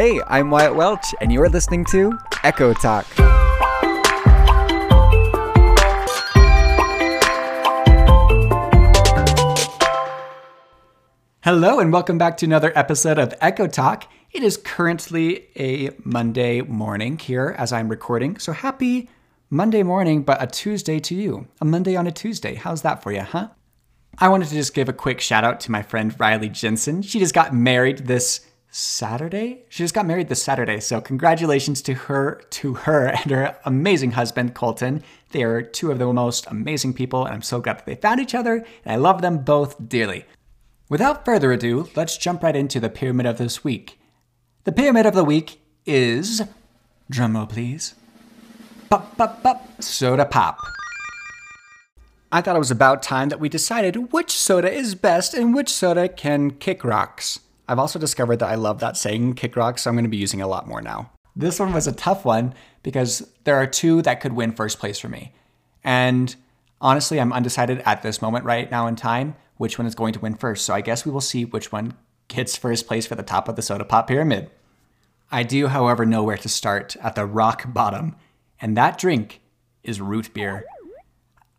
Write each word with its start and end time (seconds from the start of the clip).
Hey, 0.00 0.20
I'm 0.28 0.48
Wyatt 0.52 0.76
Welch, 0.76 1.12
and 1.20 1.32
you're 1.32 1.48
listening 1.48 1.84
to 1.86 2.16
Echo 2.44 2.72
Talk. 2.72 3.04
Hello, 11.42 11.80
and 11.80 11.92
welcome 11.92 12.16
back 12.16 12.36
to 12.36 12.46
another 12.46 12.70
episode 12.76 13.18
of 13.18 13.34
Echo 13.40 13.66
Talk. 13.66 14.08
It 14.30 14.44
is 14.44 14.56
currently 14.56 15.48
a 15.56 15.90
Monday 16.04 16.60
morning 16.60 17.18
here 17.18 17.56
as 17.58 17.72
I'm 17.72 17.88
recording, 17.88 18.38
so 18.38 18.52
happy 18.52 19.10
Monday 19.50 19.82
morning, 19.82 20.22
but 20.22 20.40
a 20.40 20.46
Tuesday 20.46 21.00
to 21.00 21.14
you. 21.16 21.48
A 21.60 21.64
Monday 21.64 21.96
on 21.96 22.06
a 22.06 22.12
Tuesday. 22.12 22.54
How's 22.54 22.82
that 22.82 23.02
for 23.02 23.10
you, 23.10 23.22
huh? 23.22 23.48
I 24.18 24.28
wanted 24.28 24.46
to 24.50 24.54
just 24.54 24.74
give 24.74 24.88
a 24.88 24.92
quick 24.92 25.20
shout 25.20 25.42
out 25.42 25.58
to 25.62 25.72
my 25.72 25.82
friend 25.82 26.14
Riley 26.20 26.50
Jensen. 26.50 27.02
She 27.02 27.18
just 27.18 27.34
got 27.34 27.52
married 27.52 28.06
this 28.06 28.47
Saturday. 28.78 29.64
She 29.68 29.82
just 29.82 29.94
got 29.94 30.06
married 30.06 30.28
this 30.28 30.42
Saturday, 30.42 30.80
so 30.80 31.00
congratulations 31.00 31.82
to 31.82 31.94
her, 31.94 32.40
to 32.50 32.74
her 32.74 33.06
and 33.06 33.30
her 33.30 33.56
amazing 33.64 34.12
husband 34.12 34.54
Colton. 34.54 35.02
They 35.30 35.42
are 35.42 35.62
two 35.62 35.90
of 35.90 35.98
the 35.98 36.12
most 36.12 36.46
amazing 36.46 36.94
people, 36.94 37.24
and 37.24 37.34
I'm 37.34 37.42
so 37.42 37.60
glad 37.60 37.78
that 37.78 37.86
they 37.86 37.96
found 37.96 38.20
each 38.20 38.34
other, 38.34 38.64
and 38.84 38.92
I 38.92 38.96
love 38.96 39.20
them 39.20 39.38
both 39.38 39.88
dearly. 39.88 40.24
Without 40.88 41.24
further 41.24 41.52
ado, 41.52 41.88
let's 41.96 42.16
jump 42.16 42.42
right 42.42 42.56
into 42.56 42.80
the 42.80 42.88
pyramid 42.88 43.26
of 43.26 43.36
this 43.36 43.62
week. 43.64 43.98
The 44.64 44.72
pyramid 44.72 45.06
of 45.06 45.14
the 45.14 45.24
week 45.24 45.60
is, 45.84 46.42
drumroll 47.12 47.48
please, 47.48 47.94
pop 48.88 49.16
pop 49.16 49.42
pop, 49.42 49.82
soda 49.82 50.24
pop. 50.24 50.60
I 52.30 52.40
thought 52.40 52.56
it 52.56 52.60
was 52.60 52.70
about 52.70 53.02
time 53.02 53.30
that 53.30 53.40
we 53.40 53.48
decided 53.48 54.12
which 54.12 54.30
soda 54.30 54.70
is 54.70 54.94
best 54.94 55.34
and 55.34 55.54
which 55.54 55.70
soda 55.70 56.08
can 56.08 56.52
kick 56.52 56.84
rocks. 56.84 57.40
I've 57.68 57.78
also 57.78 57.98
discovered 57.98 58.38
that 58.38 58.48
I 58.48 58.54
love 58.54 58.80
that 58.80 58.96
saying, 58.96 59.34
kick 59.34 59.54
rocks, 59.54 59.82
so 59.82 59.90
I'm 59.90 59.96
going 59.96 60.04
to 60.04 60.08
be 60.08 60.16
using 60.16 60.40
a 60.40 60.48
lot 60.48 60.66
more 60.66 60.80
now. 60.80 61.12
This 61.36 61.60
one 61.60 61.72
was 61.72 61.86
a 61.86 61.92
tough 61.92 62.24
one 62.24 62.54
because 62.82 63.30
there 63.44 63.56
are 63.56 63.66
two 63.66 64.02
that 64.02 64.20
could 64.20 64.32
win 64.32 64.52
first 64.52 64.78
place 64.78 64.98
for 64.98 65.08
me. 65.08 65.32
And 65.84 66.34
honestly, 66.80 67.20
I'm 67.20 67.32
undecided 67.32 67.80
at 67.84 68.02
this 68.02 68.22
moment 68.22 68.44
right 68.44 68.70
now 68.70 68.86
in 68.86 68.96
time 68.96 69.36
which 69.58 69.78
one 69.78 69.86
is 69.86 69.94
going 69.94 70.14
to 70.14 70.20
win 70.20 70.34
first. 70.34 70.64
So 70.64 70.72
I 70.72 70.80
guess 70.80 71.04
we 71.04 71.12
will 71.12 71.20
see 71.20 71.44
which 71.44 71.70
one 71.70 71.94
gets 72.28 72.56
first 72.56 72.86
place 72.86 73.06
for 73.06 73.14
the 73.14 73.22
top 73.22 73.48
of 73.48 73.56
the 73.56 73.62
soda 73.62 73.84
pop 73.84 74.08
pyramid. 74.08 74.50
I 75.30 75.42
do, 75.42 75.66
however, 75.66 76.06
know 76.06 76.22
where 76.22 76.38
to 76.38 76.48
start 76.48 76.96
at 77.02 77.14
the 77.14 77.26
rock 77.26 77.72
bottom, 77.72 78.16
and 78.60 78.76
that 78.76 78.98
drink 78.98 79.42
is 79.82 80.00
root 80.00 80.32
beer. 80.32 80.64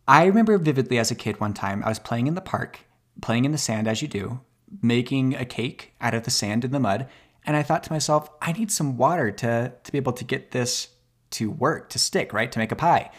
I 0.08 0.24
remember 0.24 0.58
vividly 0.58 0.98
as 0.98 1.12
a 1.12 1.14
kid 1.14 1.38
one 1.40 1.54
time, 1.54 1.82
I 1.84 1.88
was 1.88 2.00
playing 2.00 2.26
in 2.26 2.34
the 2.34 2.40
park, 2.40 2.80
playing 3.22 3.44
in 3.44 3.52
the 3.52 3.58
sand 3.58 3.86
as 3.86 4.02
you 4.02 4.08
do, 4.08 4.40
making 4.82 5.34
a 5.34 5.44
cake 5.44 5.94
out 6.00 6.14
of 6.14 6.24
the 6.24 6.30
sand 6.30 6.64
and 6.64 6.72
the 6.72 6.80
mud, 6.80 7.08
and 7.46 7.56
I 7.56 7.62
thought 7.62 7.82
to 7.84 7.92
myself, 7.92 8.30
I 8.40 8.52
need 8.52 8.70
some 8.70 8.96
water 8.96 9.30
to, 9.30 9.72
to 9.82 9.92
be 9.92 9.98
able 9.98 10.12
to 10.12 10.24
get 10.24 10.50
this 10.50 10.88
to 11.30 11.50
work, 11.50 11.88
to 11.90 11.98
stick, 11.98 12.32
right? 12.32 12.50
To 12.52 12.58
make 12.58 12.72
a 12.72 12.76
pie. 12.76 13.10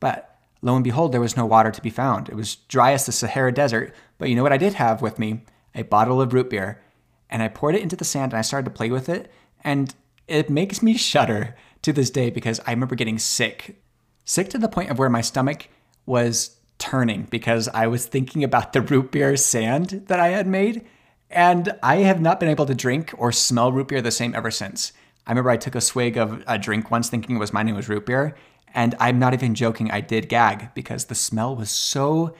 But 0.00 0.38
lo 0.62 0.74
and 0.74 0.84
behold, 0.84 1.12
there 1.12 1.20
was 1.20 1.36
no 1.36 1.46
water 1.46 1.70
to 1.70 1.82
be 1.82 1.90
found. 1.90 2.28
It 2.28 2.34
was 2.34 2.56
dry 2.56 2.92
as 2.92 3.06
the 3.06 3.12
Sahara 3.12 3.52
Desert. 3.52 3.94
But 4.18 4.28
you 4.28 4.34
know 4.34 4.42
what 4.42 4.52
I 4.52 4.58
did 4.58 4.74
have 4.74 5.02
with 5.02 5.18
me? 5.18 5.42
A 5.74 5.82
bottle 5.82 6.20
of 6.20 6.32
root 6.32 6.50
beer. 6.50 6.82
And 7.28 7.42
I 7.42 7.48
poured 7.48 7.74
it 7.74 7.82
into 7.82 7.96
the 7.96 8.04
sand 8.04 8.32
and 8.32 8.38
I 8.38 8.42
started 8.42 8.66
to 8.66 8.76
play 8.76 8.90
with 8.90 9.08
it. 9.08 9.30
And 9.62 9.94
it 10.28 10.48
makes 10.48 10.82
me 10.82 10.96
shudder 10.96 11.56
to 11.82 11.92
this 11.92 12.10
day 12.10 12.30
because 12.30 12.60
I 12.66 12.70
remember 12.70 12.94
getting 12.94 13.18
sick. 13.18 13.82
Sick 14.24 14.48
to 14.50 14.58
the 14.58 14.68
point 14.68 14.90
of 14.90 14.98
where 14.98 15.10
my 15.10 15.20
stomach 15.20 15.68
was 16.06 16.56
turning 16.78 17.22
because 17.30 17.68
I 17.68 17.86
was 17.86 18.06
thinking 18.06 18.44
about 18.44 18.72
the 18.72 18.80
root 18.80 19.10
beer 19.10 19.36
sand 19.36 20.04
that 20.06 20.20
I 20.20 20.28
had 20.28 20.46
made. 20.46 20.84
And 21.30 21.72
I 21.82 21.96
have 21.96 22.20
not 22.20 22.40
been 22.40 22.48
able 22.48 22.66
to 22.66 22.74
drink 22.74 23.12
or 23.18 23.32
smell 23.32 23.72
root 23.72 23.88
beer 23.88 24.02
the 24.02 24.10
same 24.10 24.34
ever 24.34 24.50
since. 24.50 24.92
I 25.26 25.32
remember 25.32 25.50
I 25.50 25.56
took 25.56 25.74
a 25.74 25.80
swig 25.80 26.16
of 26.16 26.42
a 26.46 26.58
drink 26.58 26.90
once 26.90 27.08
thinking 27.08 27.36
it 27.36 27.40
was 27.40 27.52
mine, 27.52 27.68
it 27.68 27.72
was 27.72 27.88
root 27.88 28.06
beer. 28.06 28.36
And 28.74 28.94
I'm 29.00 29.18
not 29.18 29.34
even 29.34 29.54
joking, 29.54 29.90
I 29.90 30.00
did 30.00 30.28
gag 30.28 30.72
because 30.74 31.06
the 31.06 31.14
smell 31.14 31.56
was 31.56 31.70
so 31.70 32.34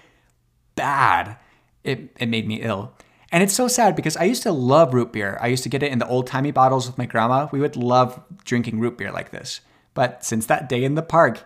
bad. 0.77 1.37
It, 1.83 2.15
it 2.19 2.29
made 2.29 2.47
me 2.47 2.63
ill. 2.63 2.93
And 3.33 3.43
it's 3.43 3.55
so 3.55 3.67
sad 3.67 3.97
because 3.97 4.17
I 4.17 4.25
used 4.25 4.45
to 4.45 4.53
love 4.53 4.95
root 4.95 5.13
beer. 5.13 5.37
I 5.41 5.49
used 5.49 5.65
to 5.65 5.69
get 5.69 5.83
it 5.83 5.91
in 5.91 5.99
the 5.99 6.07
old 6.07 6.27
timey 6.27 6.53
bottles 6.53 6.87
with 6.87 6.99
my 6.99 7.07
grandma. 7.07 7.49
We 7.51 7.61
would 7.61 7.77
love 7.77 8.21
drinking 8.45 8.79
root 8.79 8.99
beer 8.99 9.11
like 9.11 9.31
this. 9.31 9.61
But 9.95 10.25
since 10.25 10.47
that 10.47 10.69
day 10.69 10.85
in 10.85 10.95
the 10.95 11.03
park, 11.03 11.43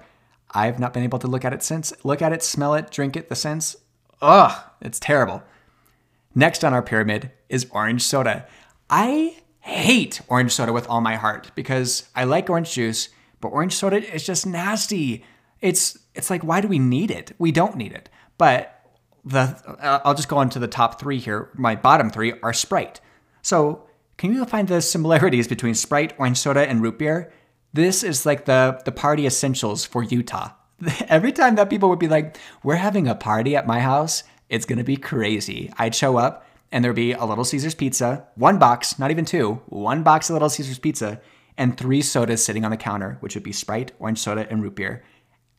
I've 0.50 0.78
not 0.78 0.92
been 0.92 1.04
able 1.04 1.20
to 1.20 1.28
look 1.28 1.44
at 1.44 1.52
it 1.52 1.62
since. 1.62 1.92
Look 2.04 2.20
at 2.20 2.32
it, 2.32 2.42
smell 2.42 2.74
it, 2.74 2.90
drink 2.90 3.16
it, 3.16 3.28
the 3.28 3.36
sense. 3.36 3.76
Ugh, 4.20 4.62
it's 4.80 5.00
terrible. 5.00 5.42
Next 6.34 6.64
on 6.64 6.72
our 6.72 6.82
pyramid 6.82 7.32
is 7.48 7.66
orange 7.70 8.02
soda. 8.02 8.46
I 8.88 9.36
hate 9.60 10.20
orange 10.28 10.52
soda 10.52 10.72
with 10.72 10.88
all 10.88 11.00
my 11.00 11.16
heart 11.16 11.50
because 11.54 12.08
I 12.14 12.24
like 12.24 12.48
orange 12.48 12.72
juice, 12.72 13.08
but 13.40 13.48
orange 13.48 13.74
soda 13.74 13.96
is 13.96 14.24
just 14.24 14.46
nasty. 14.46 15.24
It's 15.60 15.98
it's 16.14 16.30
like 16.30 16.42
why 16.42 16.60
do 16.60 16.68
we 16.68 16.78
need 16.78 17.10
it? 17.10 17.32
We 17.38 17.52
don't 17.52 17.76
need 17.76 17.92
it. 17.92 18.08
But 18.38 18.80
the 19.24 19.40
uh, 19.66 20.00
I'll 20.04 20.14
just 20.14 20.28
go 20.28 20.38
on 20.38 20.50
to 20.50 20.58
the 20.58 20.68
top 20.68 21.00
three 21.00 21.18
here. 21.18 21.50
My 21.54 21.76
bottom 21.76 22.10
three 22.10 22.34
are 22.42 22.52
Sprite. 22.52 23.00
So 23.42 23.86
can 24.16 24.32
you 24.32 24.44
find 24.44 24.68
the 24.68 24.80
similarities 24.80 25.48
between 25.54 25.74
Sprite, 25.74 26.14
orange 26.18 26.38
soda, 26.38 26.68
and 26.68 26.82
root 26.82 26.98
beer? 26.98 27.32
This 27.72 28.02
is 28.02 28.24
like 28.24 28.44
the 28.44 28.80
the 28.84 28.92
party 28.92 29.26
essentials 29.26 29.84
for 29.84 30.02
Utah. 30.02 30.50
Every 31.08 31.32
time 31.32 31.56
that 31.56 31.70
people 31.70 31.88
would 31.88 31.98
be 31.98 32.08
like, 32.08 32.38
"We're 32.62 32.76
having 32.76 33.06
a 33.06 33.14
party 33.14 33.54
at 33.56 33.66
my 33.66 33.80
house," 33.80 34.22
it's 34.50 34.66
gonna 34.66 34.84
be 34.84 34.96
crazy. 34.96 35.72
I'd 35.78 35.94
show 35.94 36.18
up 36.18 36.46
and 36.70 36.84
there'd 36.84 36.94
be 36.94 37.12
a 37.12 37.24
Little 37.24 37.44
Caesars 37.44 37.74
pizza, 37.74 38.26
one 38.34 38.58
box, 38.58 38.98
not 38.98 39.10
even 39.10 39.24
two, 39.24 39.62
one 39.66 40.02
box 40.02 40.28
of 40.28 40.34
Little 40.34 40.50
Caesars 40.50 40.78
pizza, 40.78 41.20
and 41.56 41.76
three 41.76 42.02
sodas 42.02 42.44
sitting 42.44 42.64
on 42.64 42.70
the 42.70 42.76
counter, 42.76 43.16
which 43.20 43.34
would 43.34 43.42
be 43.42 43.52
Sprite, 43.52 43.92
orange 43.98 44.18
soda, 44.18 44.46
and 44.50 44.62
root 44.62 44.74
beer 44.74 45.02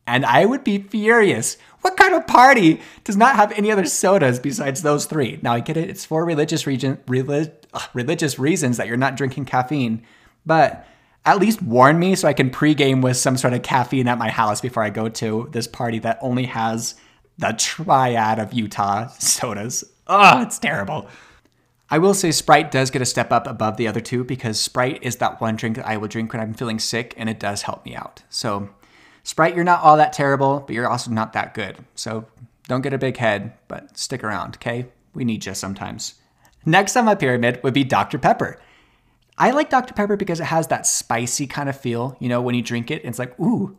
and 0.06 0.26
I 0.26 0.44
would 0.44 0.64
be 0.64 0.78
furious. 0.78 1.56
What 1.80 1.96
kind 1.96 2.14
of 2.14 2.26
party 2.26 2.80
does 3.04 3.16
not 3.16 3.36
have 3.36 3.52
any 3.52 3.70
other 3.70 3.84
sodas 3.86 4.38
besides 4.38 4.82
those 4.82 5.06
three? 5.06 5.38
Now 5.42 5.52
I 5.52 5.60
get 5.60 5.76
it; 5.76 5.90
it's 5.90 6.04
for 6.04 6.24
religious 6.24 6.66
region, 6.66 6.98
ugh, 7.08 7.82
religious 7.94 8.38
reasons 8.38 8.76
that 8.76 8.86
you're 8.86 8.96
not 8.96 9.16
drinking 9.16 9.44
caffeine, 9.44 10.02
but 10.44 10.86
at 11.24 11.38
least 11.38 11.62
warn 11.62 11.98
me 11.98 12.16
so 12.16 12.26
I 12.26 12.32
can 12.32 12.50
pregame 12.50 13.00
with 13.00 13.16
some 13.16 13.36
sort 13.36 13.54
of 13.54 13.62
caffeine 13.62 14.08
at 14.08 14.18
my 14.18 14.28
house 14.28 14.60
before 14.60 14.82
I 14.82 14.90
go 14.90 15.08
to 15.08 15.48
this 15.52 15.68
party 15.68 16.00
that 16.00 16.18
only 16.20 16.46
has 16.46 16.96
the 17.38 17.54
triad 17.58 18.38
of 18.38 18.52
Utah 18.52 19.08
sodas. 19.18 19.84
Oh, 20.06 20.42
it's 20.42 20.58
terrible. 20.58 21.08
I 21.90 21.98
will 21.98 22.14
say 22.14 22.32
Sprite 22.32 22.70
does 22.70 22.90
get 22.90 23.02
a 23.02 23.06
step 23.06 23.32
up 23.32 23.46
above 23.46 23.76
the 23.76 23.86
other 23.86 24.00
two 24.00 24.24
because 24.24 24.58
Sprite 24.58 25.02
is 25.02 25.16
that 25.16 25.40
one 25.40 25.56
drink 25.56 25.76
that 25.76 25.86
I 25.86 25.98
will 25.98 26.08
drink 26.08 26.32
when 26.32 26.40
I'm 26.40 26.54
feeling 26.54 26.78
sick 26.78 27.14
and 27.16 27.28
it 27.28 27.38
does 27.38 27.62
help 27.62 27.84
me 27.84 27.94
out. 27.94 28.22
So 28.30 28.70
Sprite, 29.24 29.54
you're 29.54 29.64
not 29.64 29.82
all 29.82 29.96
that 29.98 30.12
terrible, 30.12 30.60
but 30.60 30.74
you're 30.74 30.88
also 30.88 31.10
not 31.10 31.34
that 31.34 31.54
good. 31.54 31.76
So 31.94 32.26
don't 32.66 32.80
get 32.80 32.94
a 32.94 32.98
big 32.98 33.18
head, 33.18 33.52
but 33.68 33.98
stick 33.98 34.24
around, 34.24 34.56
okay? 34.56 34.86
We 35.14 35.24
need 35.24 35.44
you 35.44 35.54
sometimes. 35.54 36.14
Next 36.64 36.96
on 36.96 37.04
my 37.04 37.14
pyramid 37.14 37.62
would 37.62 37.74
be 37.74 37.84
Dr. 37.84 38.18
Pepper. 38.18 38.58
I 39.36 39.50
like 39.50 39.70
Dr. 39.70 39.94
Pepper 39.94 40.16
because 40.16 40.40
it 40.40 40.44
has 40.44 40.68
that 40.68 40.86
spicy 40.86 41.46
kind 41.46 41.68
of 41.68 41.78
feel. 41.78 42.16
You 42.20 42.28
know, 42.28 42.40
when 42.40 42.54
you 42.54 42.62
drink 42.62 42.90
it, 42.90 43.04
it's 43.04 43.18
like, 43.18 43.38
ooh, 43.40 43.76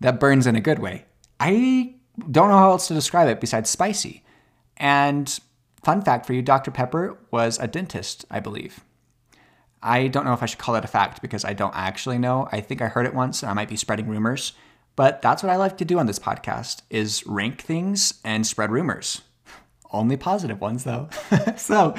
that 0.00 0.20
burns 0.20 0.46
in 0.46 0.56
a 0.56 0.60
good 0.60 0.80
way. 0.80 1.06
I 1.40 1.94
don't 2.18 2.48
know 2.48 2.58
how 2.58 2.70
else 2.70 2.88
to 2.88 2.94
describe 2.94 3.28
it 3.28 3.40
besides 3.40 3.70
spicy. 3.70 4.22
And 4.76 5.38
fun 5.82 6.02
fact 6.02 6.26
for 6.26 6.32
you 6.32 6.42
Dr. 6.42 6.70
Pepper 6.70 7.18
was 7.30 7.58
a 7.58 7.68
dentist, 7.68 8.24
I 8.30 8.40
believe. 8.40 8.84
I 9.82 10.08
don't 10.08 10.24
know 10.24 10.32
if 10.32 10.42
I 10.42 10.46
should 10.46 10.58
call 10.58 10.76
it 10.76 10.84
a 10.84 10.88
fact 10.88 11.20
because 11.20 11.44
I 11.44 11.52
don't 11.52 11.74
actually 11.76 12.18
know. 12.18 12.48
I 12.50 12.60
think 12.60 12.80
I 12.80 12.88
heard 12.88 13.06
it 13.06 13.14
once 13.14 13.42
and 13.42 13.50
I 13.50 13.54
might 13.54 13.68
be 13.68 13.76
spreading 13.76 14.08
rumors. 14.08 14.54
But 14.96 15.20
that's 15.20 15.42
what 15.42 15.50
I 15.50 15.56
like 15.56 15.76
to 15.78 15.84
do 15.84 15.98
on 15.98 16.06
this 16.06 16.18
podcast 16.18 16.82
is 16.88 17.26
rank 17.26 17.60
things 17.60 18.20
and 18.24 18.46
spread 18.46 18.70
rumors. 18.70 19.22
Only 19.90 20.16
positive 20.16 20.60
ones 20.60 20.84
though. 20.84 21.08
so, 21.56 21.94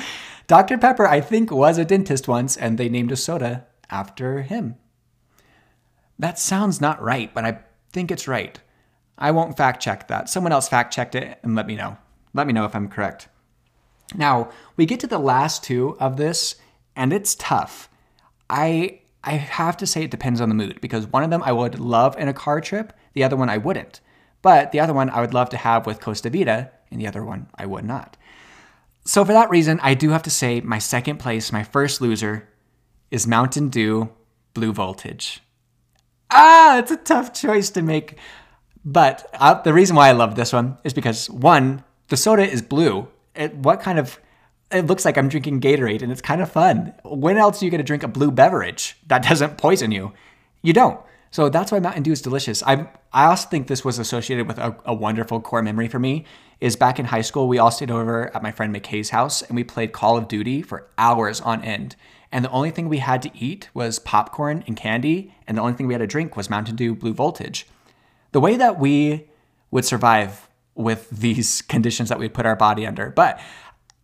Dr. 0.47 0.78
Pepper 0.78 1.06
I 1.06 1.22
think 1.22 1.52
was 1.52 1.78
a 1.78 1.86
dentist 1.86 2.28
once 2.28 2.58
and 2.58 2.78
they 2.78 2.90
named 2.90 3.12
a 3.12 3.16
soda 3.16 3.68
after 3.90 4.42
him. 4.42 4.76
That 6.17 6.40
sounds 6.40 6.82
not 6.82 7.02
right, 7.02 7.34
but 7.34 7.46
I 7.46 7.59
think 7.91 8.09
it's 8.09 8.28
right. 8.28 8.59
I 9.17 9.32
won't 9.32 9.58
fact 9.58 9.82
check 9.82 10.08
that. 10.08 10.29
Someone 10.29 10.52
else 10.52 10.67
fact 10.67 10.94
checked 10.94 11.16
it 11.16 11.40
and 11.44 11.56
let 11.56 11.67
me 11.67 11.76
know. 11.76 11.97
Let 12.34 12.47
me 12.47 12.53
know 12.53 12.66
if 12.66 12.76
I'm 12.76 12.90
correct. 12.90 13.28
Now, 14.16 14.50
we 14.76 14.85
get 14.85 15.00
to 15.02 15.08
the 15.08 15.20
last 15.20 15.64
two 15.64 15.97
of 16.00 16.17
this 16.17 16.56
and 16.96 17.12
it's 17.14 17.35
tough. 17.35 17.90
I 18.50 19.02
I 19.23 19.32
have 19.32 19.78
to 19.78 19.88
say 19.88 20.03
it 20.03 20.12
depends 20.12 20.40
on 20.40 20.50
the 20.50 20.56
mood 20.56 20.79
because 20.82 21.08
one 21.08 21.23
of 21.23 21.32
them 21.32 21.41
I 21.44 21.52
would 21.52 21.79
love 21.79 22.16
in 22.17 22.28
a 22.28 22.34
car 22.34 22.62
trip, 22.62 22.94
the 23.14 23.23
other 23.23 23.35
one 23.35 23.50
I 23.50 23.58
wouldn't. 23.58 24.00
But 24.44 24.72
the 24.72 24.79
other 24.79 24.94
one 24.94 25.09
I 25.09 25.22
would 25.22 25.34
love 25.34 25.50
to 25.50 25.58
have 25.58 25.88
with 25.88 26.00
Costa 26.00 26.29
Vida, 26.29 26.72
and 26.91 27.02
the 27.02 27.08
other 27.08 27.26
one 27.26 27.47
I 27.56 27.66
would 27.66 27.84
not. 27.84 28.16
So 29.03 29.26
for 29.26 29.34
that 29.34 29.50
reason, 29.50 29.79
I 29.82 29.96
do 29.96 30.12
have 30.12 30.22
to 30.23 30.29
say 30.29 30.62
my 30.62 30.78
second 30.78 31.17
place, 31.17 31.52
my 31.52 31.64
first 31.64 32.02
loser, 32.02 32.47
is 33.09 33.26
Mountain 33.26 33.70
Dew 33.70 34.09
Blue 34.53 34.72
Voltage. 34.72 35.41
Ah, 36.29 36.78
it's 36.78 36.91
a 36.91 36.97
tough 36.97 37.34
choice 37.34 37.72
to 37.72 37.82
make. 37.82 38.20
But 38.85 39.28
uh, 39.34 39.61
the 39.61 39.73
reason 39.73 39.96
why 39.96 40.09
I 40.09 40.11
love 40.11 40.35
this 40.35 40.53
one 40.53 40.78
is 40.84 40.93
because 40.93 41.29
one, 41.29 41.84
the 42.09 42.17
soda 42.17 42.47
is 42.47 42.61
blue. 42.61 43.08
It, 43.34 43.55
what 43.55 43.82
kind 43.82 43.97
of 43.97 44.20
it 44.72 44.85
looks 44.85 45.05
like 45.05 45.17
I'm 45.17 45.29
drinking 45.29 45.61
Gatorade 45.61 46.02
and 46.02 46.11
it's 46.11 46.22
kind 46.22 46.41
of 46.41 46.52
fun. 46.52 46.93
When 47.03 47.37
else 47.37 47.61
are 47.61 47.66
you 47.66 47.72
going 47.72 47.79
to 47.79 47.85
drink 47.85 48.03
a 48.03 48.08
blue 48.08 48.32
beverage 48.32 48.97
that 49.08 49.23
doesn't 49.29 49.58
poison 49.58 49.91
you? 49.91 50.14
You 50.61 50.73
don't. 50.73 50.99
So 51.32 51.49
that's 51.49 51.72
why 51.72 51.79
Mountain 51.79 52.03
Dew 52.03 52.14
is 52.14 52.22
delicious. 52.22 52.64
I 52.64 52.87
I 53.11 53.26
also 53.26 53.49
think 53.49 53.67
this 53.67 53.84
was 53.84 53.99
associated 53.99 54.47
with 54.47 54.58
a, 54.58 54.76
a, 54.85 54.93
wonderful 54.93 55.41
core 55.41 55.61
memory 55.61 55.88
for 55.88 55.99
me. 55.99 56.26
Is 56.61 56.76
back 56.78 56.97
in 56.97 57.05
high 57.05 57.22
school, 57.22 57.47
we 57.47 57.58
all 57.58 57.72
stayed 57.72 57.91
over 57.91 58.34
at 58.34 58.41
my 58.41 58.52
friend 58.52 58.73
McKay's 58.73 59.09
house 59.09 59.41
and 59.41 59.55
we 59.55 59.64
played 59.64 59.91
Call 59.91 60.16
of 60.16 60.29
Duty 60.29 60.61
for 60.61 60.88
hours 60.97 61.41
on 61.41 61.64
end. 61.64 61.97
And 62.31 62.46
the 62.46 62.49
only 62.52 62.72
thing 62.72 62.88
we 62.88 62.99
had 62.99 63.22
to 63.23 63.38
eat 63.38 63.70
was 63.73 63.99
popcorn 63.99 64.64
and 64.67 64.76
candy, 64.76 65.34
and 65.47 65.58
the 65.58 65.61
only 65.61 65.73
thing 65.73 65.88
we 65.88 65.93
had 65.93 65.99
to 65.99 66.08
drink 66.08 66.35
was 66.35 66.49
Mountain 66.49 66.76
Dew 66.76 66.96
Blue 66.96 67.14
Voltage. 67.14 67.67
The 68.35 68.41
way 68.41 68.58
that 68.58 68.78
we 68.78 69.29
would 69.72 69.85
survive 69.85 70.49
with 70.76 71.09
these 71.09 71.61
conditions 71.73 72.09
that 72.09 72.20
we 72.20 72.28
put 72.28 72.46
our 72.46 72.58
body 72.58 72.85
under, 72.85 73.09
but 73.09 73.40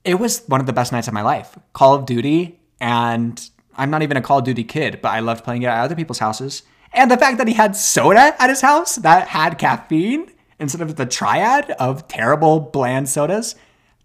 it 0.05 0.21
was 0.21 0.45
one 0.47 0.61
of 0.61 0.67
the 0.67 0.71
best 0.71 0.93
nights 0.93 1.09
of 1.09 1.13
my 1.13 1.21
life. 1.21 1.59
Call 1.73 1.95
of 1.95 2.05
Duty, 2.05 2.57
and 2.79 3.49
I'm 3.75 3.89
not 3.89 4.03
even 4.03 4.15
a 4.15 4.21
Call 4.21 4.37
of 4.37 4.45
Duty 4.45 4.63
kid, 4.63 5.01
but 5.01 5.09
I 5.09 5.19
loved 5.19 5.43
playing 5.43 5.63
it 5.63 5.65
at 5.65 5.83
other 5.83 5.95
people's 5.95 6.19
houses. 6.19 6.63
And 6.93 7.11
the 7.11 7.17
fact 7.17 7.39
that 7.39 7.49
he 7.49 7.55
had 7.55 7.75
soda 7.75 8.33
at 8.41 8.49
his 8.49 8.61
house 8.61 8.95
that 8.95 9.27
had 9.27 9.57
caffeine 9.57 10.31
instead 10.61 10.79
of 10.79 10.95
the 10.95 11.05
triad 11.05 11.71
of 11.71 12.07
terrible 12.07 12.61
bland 12.61 13.09
sodas, 13.09 13.55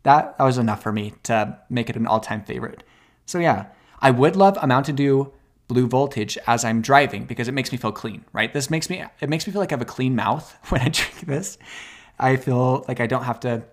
that, 0.03 0.37
that 0.39 0.45
was 0.45 0.59
enough 0.59 0.83
for 0.83 0.91
me 0.91 1.15
to 1.23 1.57
make 1.71 1.89
it 1.89 1.95
an 1.95 2.09
all 2.09 2.19
time 2.19 2.43
favorite. 2.43 2.83
So, 3.27 3.39
yeah, 3.39 3.67
I 4.01 4.11
would 4.11 4.35
love 4.35 4.59
a 4.61 4.67
Mountain 4.67 4.97
Dew 4.97 5.33
blue 5.69 5.87
voltage 5.87 6.39
as 6.47 6.65
I'm 6.65 6.81
driving 6.81 7.25
because 7.25 7.49
it 7.49 7.53
makes 7.53 7.73
me 7.73 7.79
feel 7.79 7.93
clean, 7.93 8.25
right? 8.33 8.53
This 8.53 8.71
makes 8.71 8.89
me 8.89 9.05
it 9.21 9.29
makes 9.29 9.47
me 9.47 9.53
feel 9.53 9.61
like 9.61 9.73
I 9.73 9.75
have 9.75 9.83
a 9.83 9.87
clean 9.87 10.15
mouth 10.15 10.57
when 10.69 10.81
I 10.81 10.89
drink 10.89 11.21
this. 11.27 11.59
I 12.19 12.37
feel 12.37 12.85
like 12.89 13.01
I 13.01 13.07
don't 13.07 13.25
have 13.25 13.41
to 13.41 13.65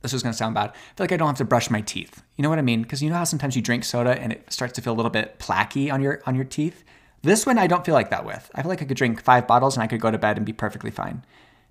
this 0.00 0.12
is 0.12 0.22
going 0.22 0.32
to 0.32 0.36
sound 0.38 0.54
bad. 0.54 0.70
I 0.70 0.72
feel 0.72 1.04
like 1.04 1.12
I 1.12 1.16
don't 1.16 1.26
have 1.26 1.38
to 1.38 1.44
brush 1.44 1.70
my 1.70 1.80
teeth. 1.80 2.22
You 2.36 2.42
know 2.42 2.48
what 2.48 2.60
I 2.60 2.62
mean? 2.62 2.82
Because 2.82 3.02
you 3.02 3.10
know 3.10 3.16
how 3.16 3.24
sometimes 3.24 3.56
you 3.56 3.62
drink 3.62 3.82
soda 3.82 4.10
and 4.20 4.32
it 4.32 4.52
starts 4.52 4.74
to 4.74 4.80
feel 4.80 4.92
a 4.92 4.94
little 4.94 5.10
bit 5.10 5.40
placky 5.40 5.92
on 5.92 6.00
your 6.00 6.22
on 6.26 6.34
your 6.34 6.44
teeth. 6.44 6.84
This 7.22 7.44
one 7.44 7.58
I 7.58 7.66
don't 7.66 7.84
feel 7.84 7.94
like 7.94 8.10
that 8.10 8.24
with. 8.24 8.50
I 8.54 8.62
feel 8.62 8.68
like 8.68 8.82
I 8.82 8.84
could 8.84 8.96
drink 8.96 9.22
five 9.22 9.46
bottles 9.46 9.76
and 9.76 9.82
I 9.82 9.88
could 9.88 10.00
go 10.00 10.10
to 10.10 10.18
bed 10.18 10.36
and 10.36 10.46
be 10.46 10.52
perfectly 10.52 10.90
fine. 10.90 11.24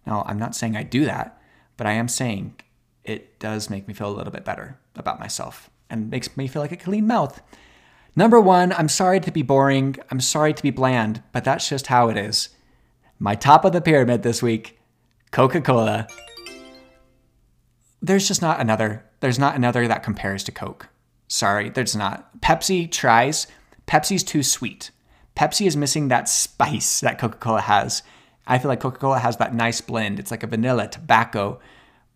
Now 0.05 0.23
I'm 0.27 0.37
not 0.37 0.55
saying 0.55 0.75
I 0.75 0.83
do 0.83 1.05
that, 1.05 1.41
but 1.77 1.87
I 1.87 1.93
am 1.93 2.07
saying 2.07 2.59
it 3.03 3.39
does 3.39 3.69
make 3.69 3.87
me 3.87 3.93
feel 3.93 4.09
a 4.09 4.15
little 4.15 4.33
bit 4.33 4.43
better 4.43 4.77
about 4.95 5.19
myself 5.19 5.69
and 5.89 6.09
makes 6.09 6.35
me 6.35 6.47
feel 6.47 6.61
like 6.61 6.73
a 6.73 6.77
clean 6.77 7.07
mouth. 7.07 7.41
Number 8.17 8.41
one, 8.41 8.73
I'm 8.73 8.89
sorry 8.89 9.19
to 9.19 9.31
be 9.31 9.43
boring. 9.43 9.95
I'm 10.09 10.19
sorry 10.19 10.51
to 10.51 10.63
be 10.63 10.71
bland, 10.71 11.21
but 11.31 11.43
that's 11.43 11.69
just 11.69 11.85
how 11.85 12.09
it 12.09 12.17
is. 12.17 12.49
My 13.19 13.35
top 13.35 13.63
of 13.63 13.73
the 13.73 13.79
pyramid 13.79 14.23
this 14.23 14.41
week 14.41 14.79
Coca 15.31 15.61
Cola 15.61 16.07
there's 18.01 18.27
just 18.27 18.41
not 18.41 18.59
another. 18.59 19.05
There's 19.19 19.37
not 19.37 19.55
another 19.55 19.87
that 19.87 20.01
compares 20.01 20.43
to 20.45 20.51
Coke. 20.51 20.89
Sorry, 21.27 21.69
there's 21.69 21.95
not. 21.95 22.41
Pepsi 22.41 22.91
tries. 22.91 23.45
Pepsi's 23.85 24.23
too 24.23 24.41
sweet. 24.41 24.91
Pepsi 25.35 25.67
is 25.67 25.77
missing 25.77 26.07
that 26.07 26.29
spice 26.29 27.01
that 27.01 27.19
Coca 27.19 27.37
Cola 27.37 27.61
has. 27.61 28.01
I 28.47 28.57
feel 28.57 28.69
like 28.69 28.79
Coca 28.79 28.97
Cola 28.97 29.19
has 29.19 29.37
that 29.37 29.53
nice 29.53 29.81
blend. 29.81 30.19
It's 30.19 30.31
like 30.31 30.43
a 30.43 30.47
vanilla 30.47 30.87
tobacco. 30.87 31.59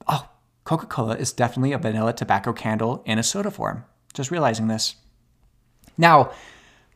Oh, 0.07 0.30
Coca 0.63 0.88
Cola 0.88 1.15
is 1.15 1.33
definitely 1.33 1.74
a 1.74 1.77
vanilla 1.77 2.13
tobacco 2.13 2.53
candle 2.53 3.03
in 3.06 3.19
a 3.19 3.24
soda 3.24 3.51
form. 3.51 3.86
Just 4.13 4.31
realizing 4.31 4.68
this. 4.68 4.95
Now, 5.97 6.31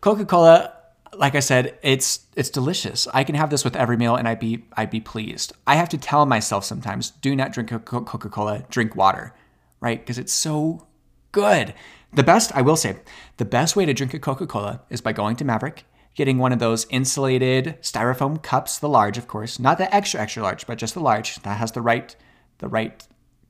Coca 0.02 0.26
Cola 0.26 0.76
like 1.18 1.36
I 1.36 1.40
said, 1.40 1.78
it's 1.82 2.26
it's 2.36 2.50
delicious. 2.50 3.08
I 3.14 3.24
can 3.24 3.36
have 3.36 3.50
this 3.50 3.64
with 3.64 3.76
every 3.76 3.98
meal 3.98 4.16
and 4.16 4.28
I'd 4.28 4.40
be 4.40 4.66
I'd 4.74 4.90
be 4.90 5.00
pleased. 5.00 5.54
I 5.66 5.76
have 5.76 5.90
to 5.90 5.98
tell 5.98 6.26
myself 6.26 6.66
sometimes, 6.66 7.12
do 7.12 7.36
not 7.36 7.52
drink 7.52 7.70
Coca-Cola, 7.70 8.66
drink 8.70 8.96
water, 8.96 9.34
right? 9.80 10.00
Because 10.00 10.18
it's 10.18 10.34
so 10.34 10.88
good. 11.32 11.74
The 12.14 12.24
best, 12.24 12.52
I 12.56 12.62
will 12.62 12.78
say, 12.78 12.98
the 13.38 13.46
best 13.46 13.76
way 13.76 13.86
to 13.86 13.94
drink 13.94 14.14
a 14.14 14.20
Coca-Cola 14.20 14.82
is 14.90 15.02
by 15.02 15.12
going 15.12 15.36
to 15.38 15.46
Maverick, 15.46 15.84
getting 16.16 16.38
one 16.38 16.54
of 16.54 16.60
those 16.60 16.88
insulated 16.90 17.78
styrofoam 17.82 18.42
cups, 18.42 18.80
the 18.80 18.90
large, 18.90 19.18
of 19.18 19.28
course, 19.28 19.60
not 19.60 19.78
the 19.78 19.94
extra 19.94 20.22
extra 20.22 20.44
large, 20.44 20.66
but 20.68 20.78
just 20.78 20.94
the 20.94 21.00
large 21.00 21.36
that 21.42 21.58
has 21.58 21.72
the 21.72 21.82
right 21.82 22.16
the 22.60 22.68
right 22.68 23.06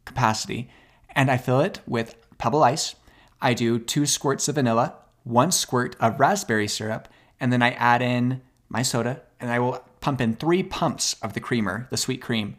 capacity, 0.05 0.69
and 1.11 1.29
I 1.29 1.37
fill 1.37 1.61
it 1.61 1.79
with 1.87 2.15
pebble 2.37 2.63
ice. 2.63 2.95
I 3.41 3.53
do 3.53 3.77
two 3.77 4.05
squirts 4.05 4.47
of 4.47 4.55
vanilla, 4.55 4.95
one 5.25 5.51
squirt 5.51 5.97
of 5.99 6.19
raspberry 6.19 6.69
syrup, 6.69 7.09
and 7.39 7.51
then 7.51 7.61
I 7.61 7.71
add 7.71 8.01
in 8.01 8.41
my 8.69 8.81
soda 8.81 9.21
and 9.39 9.51
I 9.51 9.59
will 9.59 9.83
pump 9.99 10.21
in 10.21 10.35
three 10.35 10.63
pumps 10.63 11.15
of 11.21 11.33
the 11.33 11.39
creamer, 11.39 11.87
the 11.89 11.97
sweet 11.97 12.21
cream. 12.21 12.55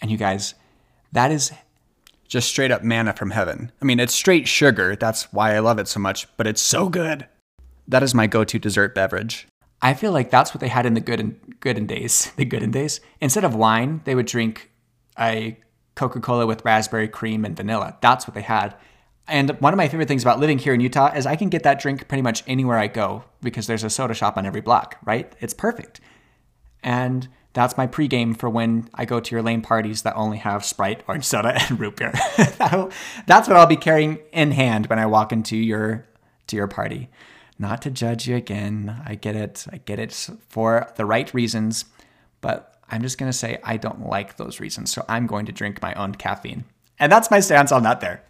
And 0.00 0.10
you 0.10 0.18
guys, 0.18 0.54
that 1.12 1.30
is 1.30 1.52
just 2.28 2.48
straight 2.48 2.70
up 2.70 2.82
manna 2.82 3.12
from 3.12 3.30
heaven. 3.30 3.72
I 3.80 3.84
mean, 3.84 4.00
it's 4.00 4.14
straight 4.14 4.48
sugar. 4.48 4.96
That's 4.96 5.32
why 5.32 5.54
I 5.54 5.60
love 5.60 5.78
it 5.78 5.88
so 5.88 6.00
much, 6.00 6.26
but 6.36 6.46
it's 6.46 6.60
so 6.60 6.88
good. 6.88 7.26
That 7.88 8.02
is 8.02 8.14
my 8.14 8.26
go-to 8.26 8.58
dessert 8.58 8.94
beverage. 8.94 9.46
I 9.80 9.94
feel 9.94 10.12
like 10.12 10.30
that's 10.30 10.54
what 10.54 10.60
they 10.60 10.68
had 10.68 10.86
in 10.86 10.94
the 10.94 11.00
good 11.00 11.20
and 11.20 11.36
good 11.60 11.76
and 11.76 11.88
days. 11.88 12.32
The 12.36 12.44
good 12.44 12.62
and 12.62 12.72
days. 12.72 13.00
Instead 13.20 13.44
of 13.44 13.54
wine, 13.54 14.00
they 14.04 14.14
would 14.14 14.26
drink 14.26 14.70
a 15.18 15.58
Coca-Cola 15.94 16.46
with 16.46 16.64
raspberry 16.64 17.08
cream 17.08 17.44
and 17.44 17.56
vanilla. 17.56 17.98
That's 18.00 18.26
what 18.26 18.34
they 18.34 18.42
had. 18.42 18.74
And 19.28 19.50
one 19.60 19.72
of 19.72 19.76
my 19.76 19.88
favorite 19.88 20.08
things 20.08 20.22
about 20.22 20.40
living 20.40 20.58
here 20.58 20.74
in 20.74 20.80
Utah 20.80 21.12
is 21.14 21.26
I 21.26 21.36
can 21.36 21.48
get 21.48 21.62
that 21.62 21.80
drink 21.80 22.08
pretty 22.08 22.22
much 22.22 22.42
anywhere 22.46 22.78
I 22.78 22.88
go 22.88 23.24
because 23.40 23.66
there's 23.66 23.84
a 23.84 23.90
soda 23.90 24.14
shop 24.14 24.36
on 24.36 24.46
every 24.46 24.60
block, 24.60 24.98
right? 25.04 25.32
It's 25.40 25.54
perfect. 25.54 26.00
And 26.82 27.28
that's 27.52 27.76
my 27.76 27.86
pregame 27.86 28.36
for 28.36 28.48
when 28.48 28.88
I 28.94 29.04
go 29.04 29.20
to 29.20 29.34
your 29.34 29.42
lane 29.42 29.62
parties 29.62 30.02
that 30.02 30.16
only 30.16 30.38
have 30.38 30.64
Sprite, 30.64 31.02
orange 31.06 31.24
soda, 31.32 31.54
and 31.54 31.78
root 31.78 31.96
beer. 31.96 32.12
that's 33.26 33.48
what 33.48 33.56
I'll 33.56 33.66
be 33.66 33.76
carrying 33.76 34.18
in 34.32 34.52
hand 34.52 34.86
when 34.86 34.98
I 34.98 35.06
walk 35.06 35.32
into 35.32 35.56
your 35.56 36.06
to 36.48 36.56
your 36.56 36.68
party. 36.68 37.08
Not 37.58 37.82
to 37.82 37.90
judge 37.90 38.26
you 38.26 38.34
again. 38.34 39.02
I 39.06 39.14
get 39.14 39.36
it. 39.36 39.66
I 39.70 39.76
get 39.78 39.98
it 39.98 40.12
for 40.48 40.92
the 40.96 41.04
right 41.04 41.32
reasons, 41.32 41.84
but 42.40 42.76
I'm 42.90 43.02
just 43.02 43.18
gonna 43.18 43.32
say 43.32 43.60
I 43.62 43.76
don't 43.76 44.06
like 44.08 44.36
those 44.36 44.58
reasons. 44.58 44.90
So 44.92 45.04
I'm 45.08 45.26
going 45.26 45.46
to 45.46 45.52
drink 45.52 45.80
my 45.80 45.94
own 45.94 46.14
caffeine. 46.14 46.64
And 46.98 47.10
that's 47.10 47.30
my 47.30 47.40
stance 47.40 47.72
on 47.72 47.82
that 47.84 48.00
there. 48.00 48.22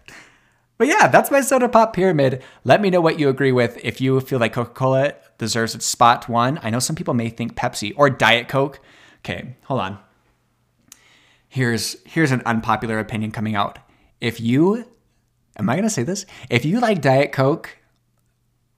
But 0.82 0.88
yeah, 0.88 1.06
that's 1.06 1.30
my 1.30 1.42
soda 1.42 1.68
pop 1.68 1.92
pyramid. 1.92 2.42
Let 2.64 2.80
me 2.80 2.90
know 2.90 3.00
what 3.00 3.16
you 3.16 3.28
agree 3.28 3.52
with. 3.52 3.78
If 3.84 4.00
you 4.00 4.18
feel 4.20 4.40
like 4.40 4.54
Coca 4.54 4.72
Cola 4.72 5.14
deserves 5.38 5.76
its 5.76 5.86
spot 5.86 6.28
one, 6.28 6.58
I 6.60 6.70
know 6.70 6.80
some 6.80 6.96
people 6.96 7.14
may 7.14 7.28
think 7.28 7.54
Pepsi 7.54 7.92
or 7.96 8.10
Diet 8.10 8.48
Coke. 8.48 8.80
Okay, 9.18 9.54
hold 9.66 9.78
on. 9.78 9.98
Here's 11.48 11.98
here's 12.04 12.32
an 12.32 12.42
unpopular 12.44 12.98
opinion 12.98 13.30
coming 13.30 13.54
out. 13.54 13.78
If 14.20 14.40
you 14.40 14.84
am 15.56 15.70
I 15.70 15.76
gonna 15.76 15.88
say 15.88 16.02
this? 16.02 16.26
If 16.50 16.64
you 16.64 16.80
like 16.80 17.00
Diet 17.00 17.30
Coke, 17.30 17.78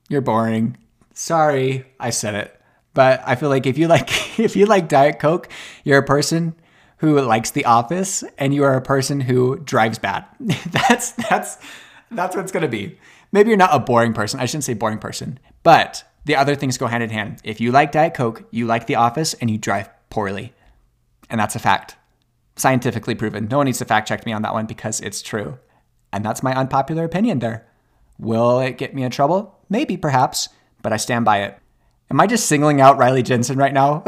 you're 0.07 0.21
boring. 0.21 0.77
Sorry, 1.15 1.87
I 1.99 2.11
said 2.11 2.35
it. 2.35 2.61
But 2.93 3.23
I 3.25 3.33
feel 3.33 3.49
like 3.49 3.65
if 3.65 3.79
you 3.79 3.87
like 3.87 4.11
if 4.39 4.55
you 4.55 4.67
like 4.67 4.89
Diet 4.89 5.17
Coke, 5.17 5.49
you're 5.83 5.97
a 5.97 6.05
person 6.05 6.53
who 6.97 7.19
likes 7.19 7.49
The 7.49 7.65
Office 7.65 8.23
and 8.37 8.53
you 8.53 8.63
are 8.63 8.75
a 8.75 8.81
person 8.81 9.21
who 9.21 9.57
drives 9.57 9.97
bad. 9.97 10.25
that's 10.39 11.13
that's 11.13 11.57
that's 12.11 12.35
what 12.35 12.43
it's 12.43 12.51
going 12.51 12.63
to 12.63 12.69
be. 12.69 12.97
Maybe 13.31 13.49
you're 13.49 13.57
not 13.57 13.75
a 13.75 13.79
boring 13.79 14.13
person. 14.13 14.39
I 14.39 14.45
shouldn't 14.45 14.63
say 14.63 14.73
boring 14.73 14.99
person, 14.99 15.39
but 15.63 16.03
the 16.25 16.35
other 16.35 16.55
things 16.55 16.77
go 16.77 16.87
hand 16.87 17.03
in 17.03 17.09
hand. 17.09 17.39
If 17.43 17.59
you 17.61 17.71
like 17.71 17.91
Diet 17.91 18.13
Coke, 18.13 18.43
you 18.51 18.65
like 18.65 18.87
The 18.87 18.95
Office, 18.95 19.33
and 19.35 19.49
you 19.49 19.57
drive 19.57 19.89
poorly. 20.09 20.53
And 21.29 21.39
that's 21.39 21.55
a 21.55 21.59
fact. 21.59 21.95
Scientifically 22.55 23.15
proven. 23.15 23.47
No 23.49 23.57
one 23.57 23.65
needs 23.65 23.79
to 23.79 23.85
fact 23.85 24.07
check 24.07 24.25
me 24.25 24.31
on 24.31 24.41
that 24.43 24.53
one 24.53 24.65
because 24.65 25.01
it's 25.01 25.21
true. 25.21 25.59
And 26.13 26.23
that's 26.23 26.43
my 26.43 26.55
unpopular 26.55 27.03
opinion 27.03 27.39
there. 27.39 27.67
Will 28.17 28.59
it 28.59 28.77
get 28.77 28.95
me 28.95 29.03
in 29.03 29.11
trouble? 29.11 29.59
Maybe, 29.69 29.97
perhaps, 29.97 30.49
but 30.81 30.93
I 30.93 30.97
stand 30.97 31.25
by 31.25 31.43
it. 31.43 31.57
Am 32.09 32.21
I 32.21 32.27
just 32.27 32.45
singling 32.45 32.79
out 32.79 32.97
Riley 32.97 33.23
Jensen 33.23 33.57
right 33.57 33.73
now? 33.73 34.03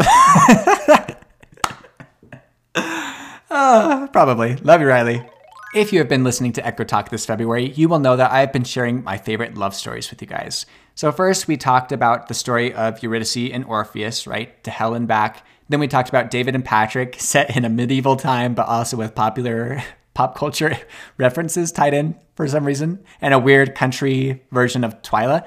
uh, 3.50 4.08
probably. 4.14 4.56
Love 4.58 4.82
you, 4.82 4.88
Riley. 4.88 5.28
If 5.74 5.92
you 5.92 6.00
have 6.00 6.08
been 6.08 6.24
listening 6.24 6.54
to 6.54 6.66
Echo 6.66 6.86
Talk 6.86 7.10
this 7.10 7.26
February, 7.26 7.72
you 7.72 7.90
will 7.90 8.00
know 8.00 8.16
that 8.16 8.32
I've 8.32 8.54
been 8.54 8.64
sharing 8.64 9.04
my 9.04 9.18
favorite 9.18 9.58
love 9.58 9.76
stories 9.76 10.10
with 10.10 10.22
you 10.22 10.28
guys. 10.28 10.66
So, 10.96 11.12
first, 11.12 11.50
we 11.50 11.58
talked 11.58 11.92
about 11.92 12.30
the 12.30 12.34
story 12.34 12.74
of 12.74 13.04
Eurydice 13.04 13.52
and 13.52 13.66
Orpheus, 13.66 14.26
right? 14.26 14.64
To 14.64 14.72
hell 14.72 14.94
and 14.94 15.10
back. 15.10 15.46
Then 15.68 15.82
we 15.82 15.90
talked 15.90 16.08
about 16.08 16.32
David 16.32 16.56
and 16.56 16.64
Patrick, 16.64 17.16
set 17.20 17.56
in 17.56 17.66
a 17.66 17.70
medieval 17.70 18.16
time, 18.16 18.54
but 18.54 18.68
also 18.68 18.96
with 18.96 19.14
popular 19.14 19.84
pop 20.14 20.38
culture 20.38 20.78
references 21.18 21.74
tied 21.74 21.94
in 21.94 22.16
for 22.36 22.48
some 22.48 22.64
reason, 22.64 23.04
and 23.20 23.34
a 23.34 23.40
weird 23.40 23.76
country 23.76 24.42
version 24.52 24.86
of 24.86 25.02
Twyla. 25.02 25.46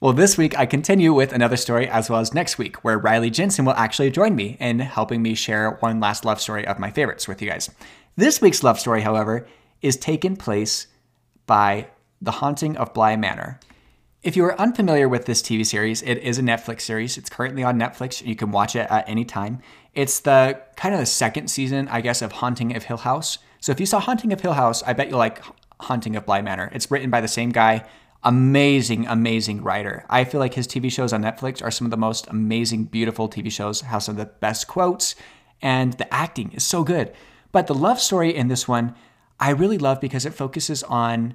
Well, 0.00 0.14
this 0.14 0.38
week 0.38 0.56
I 0.56 0.64
continue 0.64 1.12
with 1.12 1.32
another 1.32 1.56
story 1.56 1.88
as 1.88 2.08
well 2.08 2.20
as 2.20 2.32
next 2.32 2.56
week, 2.56 2.84
where 2.84 2.96
Riley 2.96 3.30
Jensen 3.30 3.66
will 3.66 3.74
actually 3.74 4.10
join 4.10 4.34
me 4.34 4.56
in 4.60 4.78
helping 4.78 5.20
me 5.20 5.34
share 5.34 5.72
one 5.80 6.00
last 6.00 6.24
love 6.24 6.40
story 6.40 6.66
of 6.66 6.78
my 6.78 6.90
favorites 6.90 7.28
with 7.28 7.42
you 7.42 7.50
guys. 7.50 7.68
This 8.18 8.40
week's 8.40 8.64
love 8.64 8.80
story, 8.80 9.02
however, 9.02 9.46
is 9.80 9.96
taken 9.96 10.34
place 10.34 10.88
by 11.46 11.86
The 12.20 12.32
Haunting 12.32 12.76
of 12.76 12.92
Bly 12.92 13.14
Manor. 13.14 13.60
If 14.24 14.36
you 14.36 14.44
are 14.46 14.60
unfamiliar 14.60 15.08
with 15.08 15.26
this 15.26 15.40
TV 15.40 15.64
series, 15.64 16.02
it 16.02 16.16
is 16.18 16.36
a 16.36 16.42
Netflix 16.42 16.80
series. 16.80 17.16
It's 17.16 17.30
currently 17.30 17.62
on 17.62 17.78
Netflix. 17.78 18.26
You 18.26 18.34
can 18.34 18.50
watch 18.50 18.74
it 18.74 18.90
at 18.90 19.08
any 19.08 19.24
time. 19.24 19.60
It's 19.94 20.18
the 20.18 20.60
kind 20.74 20.96
of 20.96 21.00
the 21.00 21.06
second 21.06 21.46
season, 21.46 21.86
I 21.86 22.00
guess, 22.00 22.20
of 22.20 22.32
Haunting 22.32 22.74
of 22.74 22.82
Hill 22.82 22.96
House. 22.96 23.38
So 23.60 23.70
if 23.70 23.78
you 23.78 23.86
saw 23.86 24.00
Haunting 24.00 24.32
of 24.32 24.40
Hill 24.40 24.54
House, 24.54 24.82
I 24.82 24.94
bet 24.94 25.10
you'll 25.10 25.18
like 25.18 25.40
Haunting 25.82 26.16
of 26.16 26.26
Bly 26.26 26.42
Manor. 26.42 26.70
It's 26.72 26.90
written 26.90 27.10
by 27.10 27.20
the 27.20 27.28
same 27.28 27.50
guy. 27.50 27.86
Amazing, 28.24 29.06
amazing 29.06 29.62
writer. 29.62 30.04
I 30.10 30.24
feel 30.24 30.40
like 30.40 30.54
his 30.54 30.66
TV 30.66 30.90
shows 30.90 31.12
on 31.12 31.22
Netflix 31.22 31.62
are 31.62 31.70
some 31.70 31.86
of 31.86 31.92
the 31.92 31.96
most 31.96 32.26
amazing, 32.26 32.86
beautiful 32.86 33.28
TV 33.28 33.48
shows, 33.52 33.82
have 33.82 34.02
some 34.02 34.18
of 34.18 34.26
the 34.26 34.32
best 34.40 34.66
quotes, 34.66 35.14
and 35.62 35.92
the 35.92 36.12
acting 36.12 36.50
is 36.50 36.64
so 36.64 36.82
good. 36.82 37.12
But 37.52 37.66
the 37.66 37.74
love 37.74 38.00
story 38.00 38.34
in 38.34 38.48
this 38.48 38.68
one, 38.68 38.94
I 39.40 39.50
really 39.50 39.78
love 39.78 40.00
because 40.00 40.26
it 40.26 40.34
focuses 40.34 40.82
on 40.84 41.34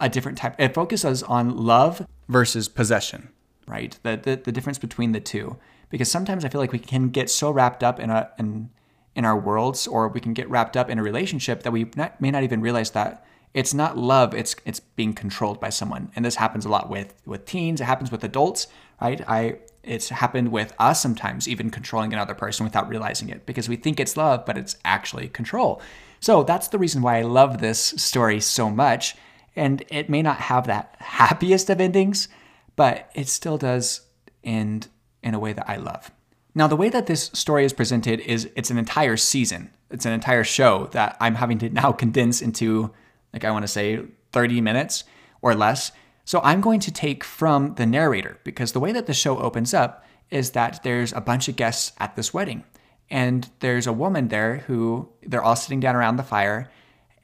a 0.00 0.08
different 0.08 0.38
type. 0.38 0.54
It 0.58 0.74
focuses 0.74 1.22
on 1.22 1.56
love 1.56 2.06
versus 2.28 2.68
possession, 2.68 3.30
right? 3.66 3.98
The, 4.02 4.20
the, 4.22 4.36
the 4.36 4.52
difference 4.52 4.78
between 4.78 5.12
the 5.12 5.20
two. 5.20 5.56
Because 5.90 6.10
sometimes 6.10 6.44
I 6.44 6.48
feel 6.48 6.60
like 6.60 6.72
we 6.72 6.78
can 6.78 7.08
get 7.08 7.30
so 7.30 7.50
wrapped 7.50 7.82
up 7.82 7.98
in 7.98 8.10
a 8.10 8.30
in 8.38 8.70
in 9.14 9.24
our 9.24 9.38
worlds, 9.38 9.86
or 9.86 10.08
we 10.08 10.20
can 10.20 10.34
get 10.34 10.48
wrapped 10.48 10.76
up 10.76 10.88
in 10.88 10.98
a 10.98 11.02
relationship 11.02 11.64
that 11.64 11.72
we 11.72 11.90
not, 11.96 12.20
may 12.20 12.30
not 12.30 12.44
even 12.44 12.60
realize 12.60 12.90
that 12.90 13.24
it's 13.54 13.72
not 13.72 13.96
love; 13.96 14.34
it's 14.34 14.54
it's 14.66 14.80
being 14.80 15.14
controlled 15.14 15.60
by 15.60 15.70
someone. 15.70 16.12
And 16.14 16.24
this 16.24 16.36
happens 16.36 16.66
a 16.66 16.68
lot 16.68 16.90
with 16.90 17.14
with 17.24 17.46
teens. 17.46 17.80
It 17.80 17.84
happens 17.84 18.12
with 18.12 18.22
adults, 18.22 18.66
right? 19.00 19.22
I 19.26 19.60
it's 19.88 20.10
happened 20.10 20.52
with 20.52 20.72
us 20.78 21.00
sometimes, 21.00 21.48
even 21.48 21.70
controlling 21.70 22.12
another 22.12 22.34
person 22.34 22.64
without 22.64 22.88
realizing 22.88 23.28
it, 23.28 23.46
because 23.46 23.68
we 23.68 23.76
think 23.76 23.98
it's 23.98 24.16
love, 24.16 24.44
but 24.44 24.58
it's 24.58 24.76
actually 24.84 25.28
control. 25.28 25.80
So 26.20 26.42
that's 26.42 26.68
the 26.68 26.78
reason 26.78 27.02
why 27.02 27.18
I 27.18 27.22
love 27.22 27.58
this 27.58 27.80
story 27.80 28.40
so 28.40 28.70
much 28.70 29.16
and 29.58 29.82
it 29.88 30.08
may 30.08 30.22
not 30.22 30.38
have 30.38 30.68
that 30.68 30.94
happiest 31.00 31.68
of 31.68 31.80
endings, 31.80 32.28
but 32.76 33.10
it 33.14 33.28
still 33.28 33.58
does 33.58 34.02
end 34.44 34.88
in 35.22 35.34
a 35.34 35.38
way 35.38 35.52
that 35.52 35.68
I 35.68 35.76
love. 35.76 36.10
Now, 36.54 36.68
the 36.68 36.76
way 36.76 36.88
that 36.88 37.06
this 37.06 37.30
story 37.34 37.64
is 37.64 37.72
presented 37.72 38.20
is 38.20 38.48
it's 38.56 38.70
an 38.70 38.78
entire 38.78 39.16
season. 39.16 39.70
It's 39.90 40.06
an 40.06 40.12
entire 40.12 40.44
show 40.44 40.88
that 40.92 41.16
I'm 41.20 41.34
having 41.34 41.58
to 41.58 41.70
now 41.70 41.92
condense 42.04 42.40
into, 42.40 42.92
like, 43.32 43.44
I 43.44 43.50
want 43.50 43.64
to 43.64 43.68
say 43.68 44.00
30 44.32 44.60
minutes 44.60 45.04
or 45.42 45.54
less. 45.54 45.92
So 46.28 46.42
I'm 46.44 46.60
going 46.60 46.80
to 46.80 46.92
take 46.92 47.24
from 47.24 47.74
the 47.76 47.86
narrator 47.86 48.36
because 48.44 48.72
the 48.72 48.80
way 48.80 48.92
that 48.92 49.06
the 49.06 49.14
show 49.14 49.38
opens 49.38 49.72
up 49.72 50.04
is 50.30 50.50
that 50.50 50.82
there's 50.82 51.14
a 51.14 51.22
bunch 51.22 51.48
of 51.48 51.56
guests 51.56 51.92
at 51.96 52.16
this 52.16 52.34
wedding. 52.34 52.64
And 53.08 53.48
there's 53.60 53.86
a 53.86 53.94
woman 53.94 54.28
there 54.28 54.58
who 54.66 55.08
they're 55.22 55.42
all 55.42 55.56
sitting 55.56 55.80
down 55.80 55.96
around 55.96 56.16
the 56.16 56.22
fire 56.22 56.70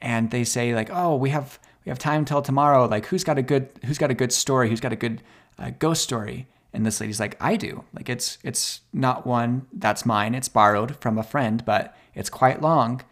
and 0.01 0.31
they 0.31 0.43
say, 0.43 0.73
like, 0.73 0.89
oh, 0.91 1.15
we 1.15 1.29
have 1.29 1.59
we 1.85 1.91
have 1.91 1.99
time 1.99 2.25
till 2.25 2.41
tomorrow. 2.41 2.87
Like, 2.87 3.05
who's 3.05 3.23
got 3.23 3.37
a 3.37 3.43
good 3.43 3.69
who's 3.85 3.99
got 3.99 4.09
a 4.09 4.15
good 4.15 4.33
story? 4.33 4.69
Who's 4.69 4.81
got 4.81 4.91
a 4.91 4.95
good 4.95 5.21
uh, 5.59 5.69
ghost 5.77 6.01
story? 6.01 6.47
And 6.73 6.83
this 6.83 6.99
lady's 6.99 7.19
like, 7.19 7.37
I 7.39 7.57
do. 7.57 7.83
Like, 7.93 8.09
it's 8.09 8.39
it's 8.41 8.81
not 8.91 9.27
one 9.27 9.67
that's 9.71 10.03
mine. 10.03 10.33
It's 10.33 10.49
borrowed 10.49 10.95
from 10.95 11.19
a 11.19 11.23
friend, 11.23 11.63
but 11.63 11.95
it's 12.15 12.31
quite 12.31 12.59
long. 12.59 13.03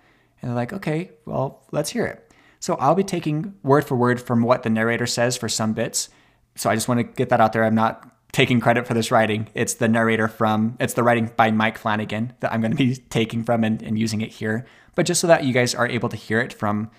And 0.42 0.50
they're 0.50 0.56
like, 0.56 0.74
okay, 0.74 1.12
well, 1.28 1.62
let's 1.72 1.92
hear 1.92 2.08
it. 2.08 2.23
So 2.63 2.75
I'll 2.75 2.96
be 2.96 3.03
taking 3.03 3.55
word 3.62 3.84
for 3.84 3.98
word 3.98 4.22
from 4.22 4.41
what 4.41 4.63
the 4.63 4.70
narrator 4.70 5.05
says 5.05 5.36
for 5.36 5.50
some 5.50 5.74
bits. 5.74 6.08
So 6.55 6.70
I 6.70 6.75
just 6.75 6.88
want 6.88 7.01
to 7.01 7.03
get 7.03 7.27
that 7.27 7.41
out 7.41 7.51
there. 7.51 7.65
I'm 7.65 7.75
not 7.75 8.10
taking 8.32 8.62
credit 8.62 8.88
for 8.88 8.93
this 8.93 9.12
writing. 9.12 9.50
It's 9.53 9.74
the 9.74 9.89
narrator 9.89 10.29
from, 10.29 10.77
it's 10.79 10.93
the 10.93 11.03
writing 11.03 11.29
by 11.36 11.51
Mike 11.51 11.77
Flanagan 11.77 12.32
that 12.39 12.53
I'm 12.53 12.62
going 12.62 12.72
to 12.72 12.77
be 12.77 12.96
taking 13.10 13.43
from 13.43 13.65
and, 13.65 13.82
and 13.82 14.00
using 14.00 14.22
it 14.22 14.32
here. 14.32 14.65
But 14.96 15.05
just 15.05 15.20
so 15.20 15.27
that 15.27 15.43
you 15.43 15.51
guys 15.51 15.75
are 15.75 15.86
able 15.86 16.08
to 16.08 16.15
hear 16.15 16.39
it 16.39 16.53
from 16.53 16.89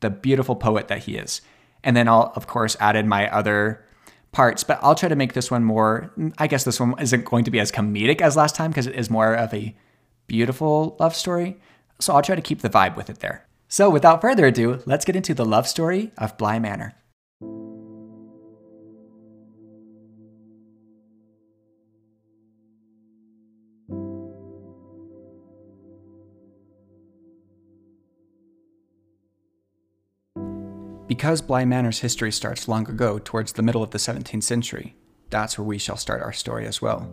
the 0.00 0.10
beautiful 0.10 0.56
poet 0.56 0.88
that 0.88 1.04
he 1.04 1.16
is. 1.16 1.40
And 1.84 1.96
then 1.96 2.08
I'll, 2.08 2.32
of 2.34 2.48
course, 2.48 2.76
add 2.80 2.96
in 2.96 3.06
my 3.06 3.30
other 3.30 3.86
parts, 4.32 4.64
but 4.64 4.80
I'll 4.82 4.96
try 4.96 5.08
to 5.08 5.14
make 5.14 5.34
this 5.34 5.52
one 5.52 5.62
more. 5.62 6.10
I 6.36 6.48
guess 6.48 6.64
this 6.64 6.80
one 6.80 6.98
isn't 6.98 7.24
going 7.24 7.44
to 7.44 7.52
be 7.52 7.60
as 7.60 7.70
comedic 7.70 8.20
as 8.20 8.34
last 8.34 8.56
time 8.56 8.72
because 8.72 8.88
it 8.88 8.96
is 8.96 9.08
more 9.08 9.34
of 9.34 9.54
a 9.54 9.72
beautiful 10.26 10.96
love 10.98 11.14
story. 11.14 11.60
So 12.00 12.12
I'll 12.12 12.22
try 12.22 12.34
to 12.34 12.42
keep 12.42 12.62
the 12.62 12.68
vibe 12.68 12.96
with 12.96 13.08
it 13.08 13.20
there. 13.20 13.46
So 13.68 13.90
without 13.90 14.20
further 14.20 14.46
ado, 14.46 14.80
let's 14.86 15.04
get 15.04 15.16
into 15.16 15.34
the 15.34 15.44
love 15.44 15.66
story 15.66 16.12
of 16.16 16.36
Bly 16.38 16.58
Manor. 16.58 16.94
Because 31.08 31.40
Bly 31.40 31.64
Manor's 31.64 32.00
history 32.00 32.32
starts 32.32 32.68
long 32.68 32.88
ago, 32.88 33.18
towards 33.18 33.52
the 33.52 33.62
middle 33.62 33.82
of 33.82 33.90
the 33.90 33.98
17th 33.98 34.42
century, 34.42 34.96
that's 35.30 35.56
where 35.56 35.64
we 35.64 35.78
shall 35.78 35.96
start 35.96 36.20
our 36.20 36.32
story 36.32 36.66
as 36.66 36.82
well. 36.82 37.10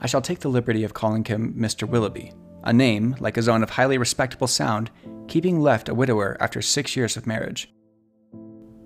I 0.00 0.06
shall 0.06 0.22
take 0.22 0.40
the 0.40 0.48
liberty 0.48 0.84
of 0.84 0.94
calling 0.94 1.24
him 1.24 1.54
Mr. 1.58 1.88
Willoughby, 1.88 2.32
a 2.64 2.72
name, 2.72 3.16
like 3.20 3.36
his 3.36 3.48
own 3.48 3.62
of 3.62 3.70
highly 3.70 3.98
respectable 3.98 4.46
sound, 4.46 4.90
keeping 5.26 5.60
left 5.60 5.88
a 5.88 5.94
widower 5.94 6.36
after 6.40 6.62
six 6.62 6.96
years 6.96 7.16
of 7.16 7.26
marriage. 7.26 7.72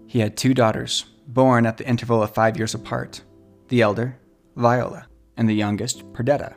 He 0.07 0.21
had 0.21 0.37
two 0.37 0.55
daughters, 0.55 1.07
born 1.27 1.67
at 1.67 1.77
the 1.77 1.89
interval 1.89 2.23
of 2.23 2.35
five 2.35 2.57
years 2.57 2.75
apart 2.75 3.23
the 3.69 3.81
elder, 3.81 4.19
Viola, 4.57 5.07
and 5.39 5.49
the 5.49 5.55
youngest, 5.55 6.05
Perdita. 6.13 6.55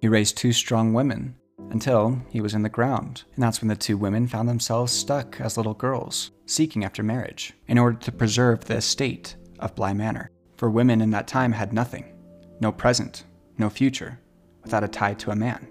He 0.00 0.08
raised 0.08 0.38
two 0.38 0.52
strong 0.52 0.94
women, 0.94 1.36
until 1.70 2.22
he 2.30 2.40
was 2.40 2.54
in 2.54 2.62
the 2.62 2.68
ground, 2.68 3.24
and 3.34 3.42
that's 3.42 3.60
when 3.60 3.68
the 3.68 3.76
two 3.76 3.96
women 3.96 4.26
found 4.26 4.48
themselves 4.48 4.92
stuck 4.92 5.40
as 5.40 5.56
little 5.56 5.74
girls, 5.74 6.30
seeking 6.46 6.84
after 6.84 7.02
marriage, 7.02 7.52
in 7.68 7.78
order 7.78 7.98
to 7.98 8.12
preserve 8.12 8.64
the 8.64 8.76
estate 8.76 9.36
of 9.58 9.74
Bly 9.74 9.92
Manor. 9.92 10.30
For 10.56 10.70
women 10.70 11.02
in 11.02 11.10
that 11.10 11.28
time 11.28 11.52
had 11.52 11.72
nothing 11.72 12.12
no 12.58 12.72
present, 12.72 13.24
no 13.58 13.68
future, 13.68 14.18
without 14.62 14.82
a 14.82 14.88
tie 14.88 15.12
to 15.12 15.30
a 15.30 15.36
man. 15.36 15.68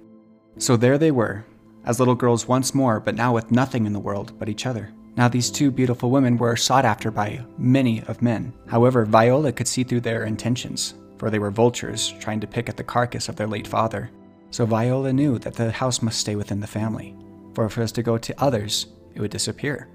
So 0.58 0.78
there 0.78 0.98
they 0.98 1.12
were, 1.12 1.46
as 1.86 2.00
little 2.00 2.16
girls 2.16 2.48
once 2.48 2.74
more, 2.74 3.00
but 3.00 3.16
now 3.16 3.34
with 3.34 3.52
nothing 3.52 3.86
in 3.86 3.94
the 3.94 4.00
world 4.00 4.38
but 4.40 4.50
each 4.50 4.66
other. 4.66 4.92
Now, 5.18 5.28
these 5.30 5.50
two 5.50 5.72
beautiful 5.72 6.12
women 6.12 6.38
were 6.38 6.58
sought 6.58 6.84
after 6.84 7.10
by 7.10 7.46
many 7.58 8.02
of 8.04 8.22
men. 8.22 8.54
However, 8.68 9.06
Viola 9.06 9.54
could 9.54 9.68
see 9.68 9.84
through 9.84 10.02
their 10.02 10.26
intentions, 10.26 10.96
for 11.18 11.30
they 11.30 11.40
were 11.40 11.52
vultures 11.52 12.14
trying 12.20 12.42
to 12.42 12.48
pick 12.48 12.68
at 12.68 12.76
the 12.76 12.84
carcass 12.84 13.30
of 13.30 13.38
their 13.38 13.48
late 13.48 13.68
father, 13.68 14.12
so 14.52 14.66
Viola 14.66 15.14
knew 15.14 15.40
that 15.40 15.54
the 15.54 15.72
house 15.72 16.02
must 16.02 16.20
stay 16.20 16.36
within 16.36 16.60
the 16.60 16.68
family, 16.68 17.16
for 17.54 17.66
if 17.66 17.78
it 17.78 17.82
was 17.82 17.92
to 17.94 18.04
go 18.04 18.18
to 18.18 18.42
others, 18.42 18.88
it 19.14 19.22
would 19.22 19.32
disappear. 19.32 19.88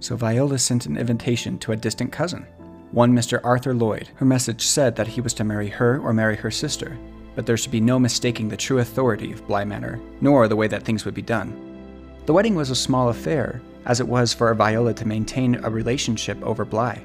So 0.00 0.16
Viola 0.16 0.58
sent 0.58 0.86
an 0.86 0.96
invitation 0.96 1.58
to 1.58 1.72
a 1.72 1.76
distant 1.76 2.12
cousin, 2.12 2.46
one 2.92 3.14
Mr. 3.14 3.40
Arthur 3.44 3.74
Lloyd. 3.74 4.08
Her 4.14 4.24
message 4.24 4.66
said 4.66 4.96
that 4.96 5.08
he 5.08 5.20
was 5.20 5.34
to 5.34 5.44
marry 5.44 5.68
her 5.68 5.98
or 5.98 6.12
marry 6.12 6.36
her 6.36 6.50
sister, 6.50 6.98
but 7.34 7.46
there 7.46 7.56
should 7.56 7.70
be 7.70 7.80
no 7.80 7.98
mistaking 7.98 8.48
the 8.48 8.56
true 8.56 8.78
authority 8.78 9.32
of 9.32 9.46
Bly 9.46 9.64
Manor, 9.64 10.00
nor 10.20 10.48
the 10.48 10.56
way 10.56 10.66
that 10.68 10.82
things 10.82 11.04
would 11.04 11.14
be 11.14 11.22
done. 11.22 11.52
The 12.26 12.32
wedding 12.32 12.54
was 12.54 12.70
a 12.70 12.76
small 12.76 13.08
affair, 13.08 13.62
as 13.86 14.00
it 14.00 14.08
was 14.08 14.34
for 14.34 14.52
Viola 14.54 14.92
to 14.94 15.08
maintain 15.08 15.54
a 15.64 15.70
relationship 15.70 16.42
over 16.42 16.64
Bly. 16.64 17.02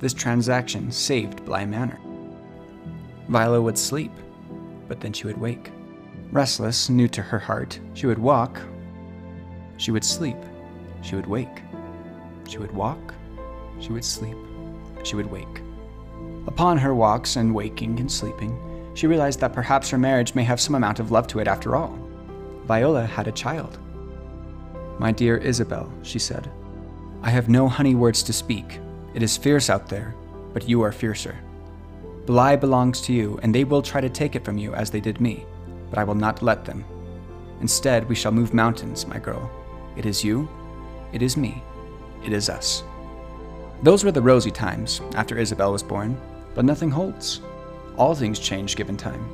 This 0.00 0.14
transaction 0.14 0.90
saved 0.90 1.44
Bly 1.44 1.66
Manor. 1.66 2.00
Viola 3.28 3.60
would 3.60 3.78
sleep, 3.78 4.12
but 4.88 5.00
then 5.00 5.12
she 5.12 5.26
would 5.26 5.38
wake. 5.38 5.70
Restless, 6.32 6.88
new 6.88 7.08
to 7.08 7.22
her 7.22 7.38
heart, 7.38 7.78
she 7.94 8.06
would 8.06 8.18
walk. 8.18 8.60
She 9.76 9.90
would 9.90 10.04
sleep. 10.04 10.38
She 11.02 11.16
would 11.16 11.26
wake. 11.26 11.62
She 12.48 12.58
would 12.58 12.72
walk. 12.72 13.14
She 13.80 13.92
would 13.92 14.04
sleep. 14.04 14.36
She 15.04 15.16
would 15.16 15.30
wake. 15.30 15.62
Upon 16.46 16.78
her 16.78 16.94
walks 16.94 17.36
and 17.36 17.54
waking 17.54 18.00
and 18.00 18.10
sleeping, 18.10 18.58
she 18.94 19.06
realized 19.06 19.40
that 19.40 19.52
perhaps 19.52 19.90
her 19.90 19.98
marriage 19.98 20.34
may 20.34 20.44
have 20.44 20.60
some 20.60 20.74
amount 20.74 21.00
of 21.00 21.10
love 21.10 21.26
to 21.28 21.38
it 21.38 21.48
after 21.48 21.76
all. 21.76 21.98
Viola 22.64 23.04
had 23.04 23.28
a 23.28 23.32
child. 23.32 23.78
My 24.98 25.12
dear 25.12 25.36
Isabel, 25.38 25.92
she 26.02 26.18
said, 26.18 26.50
I 27.22 27.30
have 27.30 27.48
no 27.48 27.68
honey 27.68 27.94
words 27.94 28.22
to 28.24 28.32
speak. 28.32 28.80
It 29.14 29.22
is 29.22 29.36
fierce 29.36 29.70
out 29.70 29.88
there, 29.88 30.14
but 30.52 30.68
you 30.68 30.82
are 30.82 30.92
fiercer. 30.92 31.36
Bly 32.26 32.56
belongs 32.56 33.00
to 33.02 33.12
you, 33.12 33.38
and 33.42 33.54
they 33.54 33.64
will 33.64 33.82
try 33.82 34.00
to 34.00 34.08
take 34.08 34.36
it 34.36 34.44
from 34.44 34.58
you 34.58 34.74
as 34.74 34.90
they 34.90 35.00
did 35.00 35.20
me 35.20 35.46
but 35.92 35.98
I 35.98 36.04
will 36.04 36.14
not 36.14 36.40
let 36.40 36.64
them. 36.64 36.86
Instead, 37.60 38.08
we 38.08 38.14
shall 38.14 38.32
move 38.32 38.54
mountains, 38.54 39.06
my 39.06 39.18
girl. 39.18 39.50
It 39.94 40.06
is 40.06 40.24
you, 40.24 40.48
it 41.12 41.20
is 41.20 41.36
me, 41.36 41.62
it 42.24 42.32
is 42.32 42.48
us. 42.48 42.82
Those 43.82 44.02
were 44.02 44.10
the 44.10 44.22
rosy 44.22 44.50
times 44.50 45.02
after 45.14 45.36
Isabel 45.36 45.70
was 45.70 45.82
born, 45.82 46.18
but 46.54 46.64
nothing 46.64 46.90
holds. 46.90 47.42
All 47.96 48.14
things 48.14 48.38
change 48.38 48.76
given 48.76 48.96
time. 48.96 49.28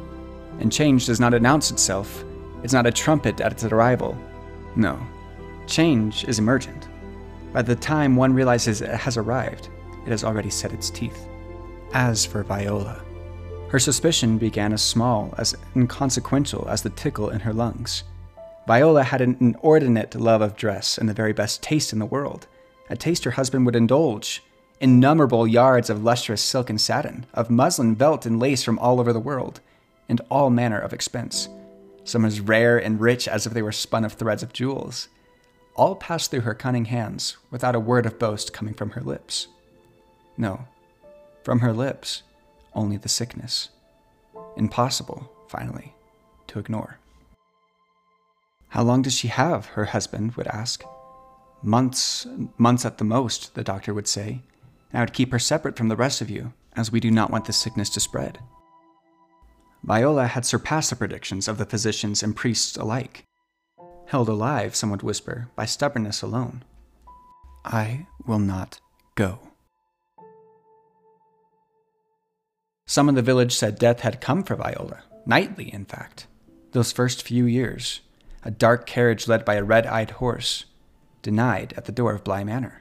And 0.61 0.73
change 0.73 1.07
does 1.07 1.21
not 1.21 1.35
announce 1.35 1.71
itself, 1.71 2.25
it's 2.63 2.73
not 2.73 2.87
a 2.87 2.93
trumpet 2.93 3.41
at 3.41 3.53
its 3.53 3.65
arrival. 3.65 4.19
No, 4.75 4.99
change 5.67 6.25
is 6.25 6.39
emergent. 6.39 6.89
By 7.53 7.63
the 7.63 7.77
time 7.77 8.17
one 8.17 8.35
realizes 8.35 8.81
it 8.81 8.91
has 8.91 9.17
arrived, 9.17 9.69
it 10.05 10.11
has 10.11 10.25
already 10.25 10.51
set 10.51 10.73
its 10.73 10.91
teeth. 10.91 11.29
As 11.93 12.27
for 12.27 12.43
Viola, 12.43 13.03
her 13.71 13.79
suspicion 13.79 14.39
began 14.39 14.73
as 14.73 14.83
small, 14.83 15.35
as 15.39 15.55
inconsequential 15.77 16.67
as 16.69 16.83
the 16.83 16.91
tickle 16.91 17.31
in 17.31 17.41
her 17.41 17.53
lungs. 17.53 18.05
Viola 18.67 19.03
had 19.03 19.21
an 19.21 19.37
inordinate 19.41 20.15
love 20.15 20.43
of 20.43 20.57
dress 20.57 20.99
and 20.99 21.09
the 21.09 21.15
very 21.15 21.33
best 21.33 21.63
taste 21.63 21.93
in 21.93 21.99
the 21.99 22.07
world, 22.07 22.47
a 22.91 22.97
taste 22.97 23.25
her 23.25 23.31
husband 23.33 23.67
would 23.67 23.77
indulge. 23.77 24.43
Innumerable 24.81 25.47
yards 25.47 25.91
of 25.91 26.05
lustrous 26.05 26.41
silk 26.41 26.71
and 26.71 26.81
satin, 26.81 27.27
of 27.35 27.51
muslin, 27.51 27.97
velvet, 27.97 28.27
and 28.27 28.39
lace 28.39 28.63
from 28.63 28.79
all 28.79 29.01
over 29.01 29.13
the 29.13 29.19
world, 29.21 29.61
and 30.09 30.21
all 30.31 30.51
manner 30.51 30.79
of 30.79 30.93
expense, 30.93 31.49
some 32.05 32.25
as 32.25 32.41
rare 32.41 32.79
and 32.79 33.01
rich 33.01 33.27
as 33.27 33.47
if 33.47 33.53
they 33.53 33.63
were 33.63 33.73
spun 33.73 34.05
of 34.05 34.13
threads 34.13 34.43
of 34.43 34.53
jewels. 34.53 35.09
all 35.75 35.95
passed 35.95 36.31
through 36.31 36.41
her 36.41 36.55
cunning 36.55 36.87
hands 36.87 37.37
without 37.51 37.75
a 37.75 37.81
word 37.81 38.05
of 38.05 38.19
boast 38.19 38.53
coming 38.53 38.75
from 38.75 38.91
her 38.91 39.01
lips. 39.01 39.47
No, 40.37 40.67
from 41.45 41.61
her 41.61 41.73
lips, 41.73 42.23
only 42.75 42.97
the 42.97 43.09
sickness. 43.09 43.71
Impossible, 44.57 45.31
finally, 45.49 45.95
to 46.49 46.59
ignore. 46.59 46.99
How 48.69 48.83
long 48.83 49.03
does 49.03 49.15
she 49.15 49.29
have? 49.29 49.67
her 49.67 49.87
husband 49.87 50.33
would 50.33 50.49
ask. 50.49 50.85
Months, 51.63 52.27
months 52.59 52.85
at 52.85 52.99
the 52.99 53.05
most, 53.05 53.55
the 53.55 53.65
doctor 53.65 53.95
would 53.95 54.07
say. 54.09 54.43
I 54.93 55.01
would 55.01 55.13
keep 55.13 55.33
her 55.33 55.39
separate 55.39 55.77
from 55.77 55.89
the 55.89 55.97
rest 55.97 56.21
of 56.21 56.31
you, 56.31 56.53
as 56.75 56.91
we 56.91 57.01
do 57.01 57.11
not 57.11 57.31
want 57.31 57.45
the 57.45 57.53
sickness 57.53 57.91
to 57.91 58.01
spread. 58.01 58.39
Viola 59.85 60.27
had 60.27 60.45
surpassed 60.45 60.91
the 60.91 60.97
predictions 60.97 61.49
of 61.49 61.59
the 61.59 61.67
physicians 61.67 62.23
and 62.23 62.35
priests 62.35 62.77
alike. 62.77 63.25
Held 64.07 64.29
alive, 64.29 64.75
some 64.75 64.91
would 64.91 65.03
whisper, 65.03 65.49
by 65.55 65.67
stubbornness 65.67 66.23
alone. 66.23 66.65
I 67.65 68.07
will 68.27 68.39
not 68.39 68.81
go. 69.15 69.41
Some 72.87 73.09
in 73.11 73.15
the 73.15 73.23
village 73.23 73.55
said 73.55 73.79
death 73.79 74.01
had 74.01 74.21
come 74.21 74.43
for 74.43 74.57
Viola, 74.57 75.03
nightly, 75.27 75.73
in 75.73 75.85
fact. 75.85 76.27
Those 76.73 76.91
first 76.91 77.23
few 77.23 77.45
years, 77.45 78.01
a 78.43 78.51
dark 78.51 78.87
carriage 78.87 79.29
led 79.29 79.45
by 79.45 79.57
a 79.57 79.65
red 79.65 79.87
eyed 79.87 80.13
horse, 80.13 80.65
denied 81.21 81.75
at 81.77 81.85
the 81.85 81.93
door 81.93 82.15
of 82.15 82.25
Bly 82.25 82.45
Manor. 82.45 82.78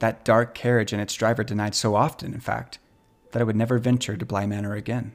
That 0.00 0.24
dark 0.24 0.54
carriage 0.54 0.92
and 0.92 1.00
its 1.00 1.14
driver 1.14 1.44
denied 1.44 1.74
so 1.74 1.94
often, 1.94 2.34
in 2.34 2.40
fact, 2.40 2.78
that 3.32 3.40
I 3.40 3.44
would 3.44 3.56
never 3.56 3.78
venture 3.78 4.16
to 4.16 4.26
Bly 4.26 4.46
Manor 4.46 4.74
again. 4.74 5.12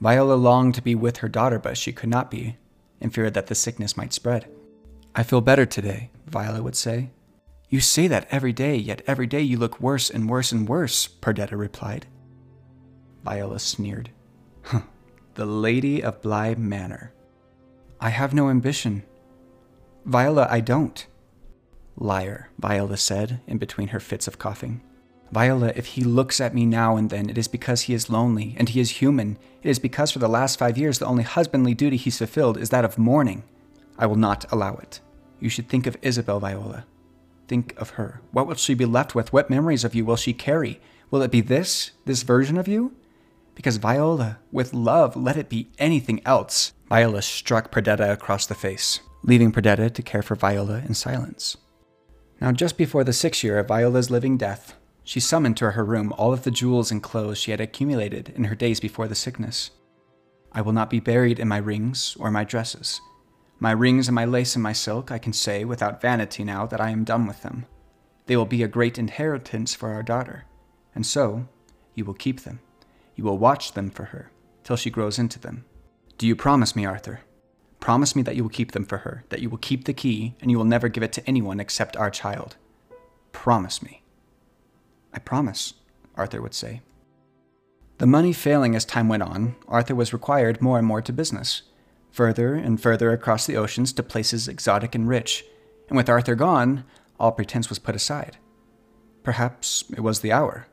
Viola 0.00 0.34
longed 0.34 0.74
to 0.76 0.82
be 0.82 0.94
with 0.94 1.18
her 1.18 1.28
daughter, 1.28 1.58
but 1.58 1.76
she 1.76 1.92
could 1.92 2.08
not 2.08 2.30
be, 2.30 2.56
in 3.00 3.10
fear 3.10 3.30
that 3.30 3.48
the 3.48 3.54
sickness 3.54 3.96
might 3.96 4.12
spread. 4.12 4.48
I 5.14 5.22
feel 5.22 5.40
better 5.40 5.66
today, 5.66 6.10
Viola 6.26 6.62
would 6.62 6.76
say. 6.76 7.10
You 7.68 7.80
say 7.80 8.06
that 8.08 8.28
every 8.30 8.52
day, 8.52 8.76
yet 8.76 9.02
every 9.06 9.26
day 9.26 9.40
you 9.40 9.58
look 9.58 9.80
worse 9.80 10.10
and 10.10 10.28
worse 10.28 10.52
and 10.52 10.68
worse, 10.68 11.06
Perdita 11.06 11.56
replied. 11.56 12.06
Viola 13.24 13.58
sneered. 13.58 14.10
the 15.34 15.46
Lady 15.46 16.02
of 16.02 16.22
Bly 16.22 16.54
Manor. 16.54 17.12
I 18.00 18.10
have 18.10 18.34
no 18.34 18.48
ambition. 18.48 19.02
Viola, 20.04 20.46
I 20.50 20.60
don't. 20.60 21.06
Liar, 21.96 22.50
Viola 22.58 22.96
said, 22.96 23.40
in 23.46 23.58
between 23.58 23.88
her 23.88 24.00
fits 24.00 24.26
of 24.26 24.38
coughing. 24.38 24.82
Viola, 25.32 25.72
if 25.74 25.86
he 25.86 26.04
looks 26.04 26.40
at 26.40 26.54
me 26.54 26.64
now 26.64 26.96
and 26.96 27.10
then, 27.10 27.28
it 27.28 27.38
is 27.38 27.48
because 27.48 27.82
he 27.82 27.94
is 27.94 28.10
lonely, 28.10 28.54
and 28.56 28.68
he 28.68 28.80
is 28.80 29.02
human. 29.02 29.36
It 29.62 29.68
is 29.68 29.78
because 29.78 30.10
for 30.10 30.18
the 30.18 30.28
last 30.28 30.58
five 30.58 30.78
years 30.78 30.98
the 30.98 31.06
only 31.06 31.24
husbandly 31.24 31.74
duty 31.74 31.96
he's 31.96 32.18
fulfilled 32.18 32.56
is 32.56 32.70
that 32.70 32.84
of 32.84 32.98
mourning. 32.98 33.42
I 33.98 34.06
will 34.06 34.16
not 34.16 34.50
allow 34.52 34.74
it. 34.76 35.00
You 35.40 35.48
should 35.48 35.68
think 35.68 35.86
of 35.86 35.96
Isabel, 36.02 36.40
Viola. 36.40 36.84
Think 37.48 37.74
of 37.76 37.90
her. 37.90 38.20
What 38.30 38.46
will 38.46 38.54
she 38.54 38.74
be 38.74 38.84
left 38.84 39.14
with? 39.14 39.32
What 39.32 39.50
memories 39.50 39.84
of 39.84 39.94
you 39.94 40.04
will 40.04 40.16
she 40.16 40.32
carry? 40.32 40.80
Will 41.10 41.22
it 41.22 41.30
be 41.30 41.40
this, 41.40 41.92
this 42.04 42.22
version 42.22 42.56
of 42.56 42.68
you? 42.68 42.94
Because 43.54 43.76
Viola, 43.76 44.38
with 44.50 44.72
love, 44.74 45.16
let 45.16 45.36
it 45.36 45.48
be 45.48 45.68
anything 45.78 46.20
else. 46.24 46.72
Viola 46.88 47.22
struck 47.22 47.70
Perdita 47.70 48.12
across 48.12 48.46
the 48.46 48.54
face, 48.54 49.00
leaving 49.22 49.52
Perdita 49.52 49.90
to 49.90 50.02
care 50.02 50.22
for 50.22 50.34
Viola 50.34 50.78
in 50.78 50.94
silence. 50.94 51.56
Now, 52.44 52.52
just 52.52 52.76
before 52.76 53.04
the 53.04 53.14
sixth 53.14 53.42
year 53.42 53.58
of 53.58 53.68
Viola's 53.68 54.10
living 54.10 54.36
death, 54.36 54.76
she 55.02 55.18
summoned 55.18 55.56
to 55.56 55.70
her 55.70 55.82
room 55.82 56.12
all 56.18 56.30
of 56.30 56.42
the 56.42 56.50
jewels 56.50 56.90
and 56.90 57.02
clothes 57.02 57.38
she 57.38 57.52
had 57.52 57.60
accumulated 57.62 58.34
in 58.36 58.44
her 58.44 58.54
days 58.54 58.80
before 58.80 59.08
the 59.08 59.14
sickness. 59.14 59.70
I 60.52 60.60
will 60.60 60.74
not 60.74 60.90
be 60.90 61.00
buried 61.00 61.38
in 61.38 61.48
my 61.48 61.56
rings 61.56 62.14
or 62.20 62.30
my 62.30 62.44
dresses. 62.44 63.00
My 63.60 63.70
rings 63.70 64.08
and 64.08 64.14
my 64.14 64.26
lace 64.26 64.56
and 64.56 64.62
my 64.62 64.74
silk, 64.74 65.10
I 65.10 65.16
can 65.16 65.32
say 65.32 65.64
without 65.64 66.02
vanity 66.02 66.44
now 66.44 66.66
that 66.66 66.82
I 66.82 66.90
am 66.90 67.02
done 67.02 67.26
with 67.26 67.40
them. 67.40 67.64
They 68.26 68.36
will 68.36 68.44
be 68.44 68.62
a 68.62 68.68
great 68.68 68.98
inheritance 68.98 69.74
for 69.74 69.94
our 69.94 70.02
daughter, 70.02 70.44
and 70.94 71.06
so 71.06 71.48
you 71.94 72.04
will 72.04 72.12
keep 72.12 72.42
them. 72.42 72.60
You 73.16 73.24
will 73.24 73.38
watch 73.38 73.72
them 73.72 73.88
for 73.88 74.04
her 74.04 74.30
till 74.64 74.76
she 74.76 74.90
grows 74.90 75.18
into 75.18 75.38
them. 75.38 75.64
Do 76.18 76.26
you 76.26 76.36
promise 76.36 76.76
me, 76.76 76.84
Arthur? 76.84 77.22
Promise 77.84 78.16
me 78.16 78.22
that 78.22 78.34
you 78.34 78.42
will 78.42 78.48
keep 78.48 78.72
them 78.72 78.86
for 78.86 78.96
her, 78.96 79.24
that 79.28 79.42
you 79.42 79.50
will 79.50 79.58
keep 79.58 79.84
the 79.84 79.92
key, 79.92 80.34
and 80.40 80.50
you 80.50 80.56
will 80.56 80.64
never 80.64 80.88
give 80.88 81.02
it 81.02 81.12
to 81.12 81.28
anyone 81.28 81.60
except 81.60 81.98
our 81.98 82.08
child. 82.08 82.56
Promise 83.30 83.82
me. 83.82 84.02
I 85.12 85.18
promise, 85.18 85.74
Arthur 86.14 86.40
would 86.40 86.54
say. 86.54 86.80
The 87.98 88.06
money 88.06 88.32
failing 88.32 88.74
as 88.74 88.86
time 88.86 89.06
went 89.06 89.22
on, 89.22 89.56
Arthur 89.68 89.94
was 89.94 90.14
required 90.14 90.62
more 90.62 90.78
and 90.78 90.86
more 90.86 91.02
to 91.02 91.12
business, 91.12 91.60
further 92.10 92.54
and 92.54 92.80
further 92.80 93.12
across 93.12 93.44
the 93.44 93.58
oceans 93.58 93.92
to 93.92 94.02
places 94.02 94.48
exotic 94.48 94.94
and 94.94 95.06
rich, 95.06 95.44
and 95.90 95.96
with 95.98 96.08
Arthur 96.08 96.34
gone, 96.34 96.84
all 97.20 97.32
pretense 97.32 97.68
was 97.68 97.78
put 97.78 97.94
aside. 97.94 98.38
Perhaps 99.22 99.84
it 99.94 100.00
was 100.00 100.20
the 100.20 100.32
hour. 100.32 100.68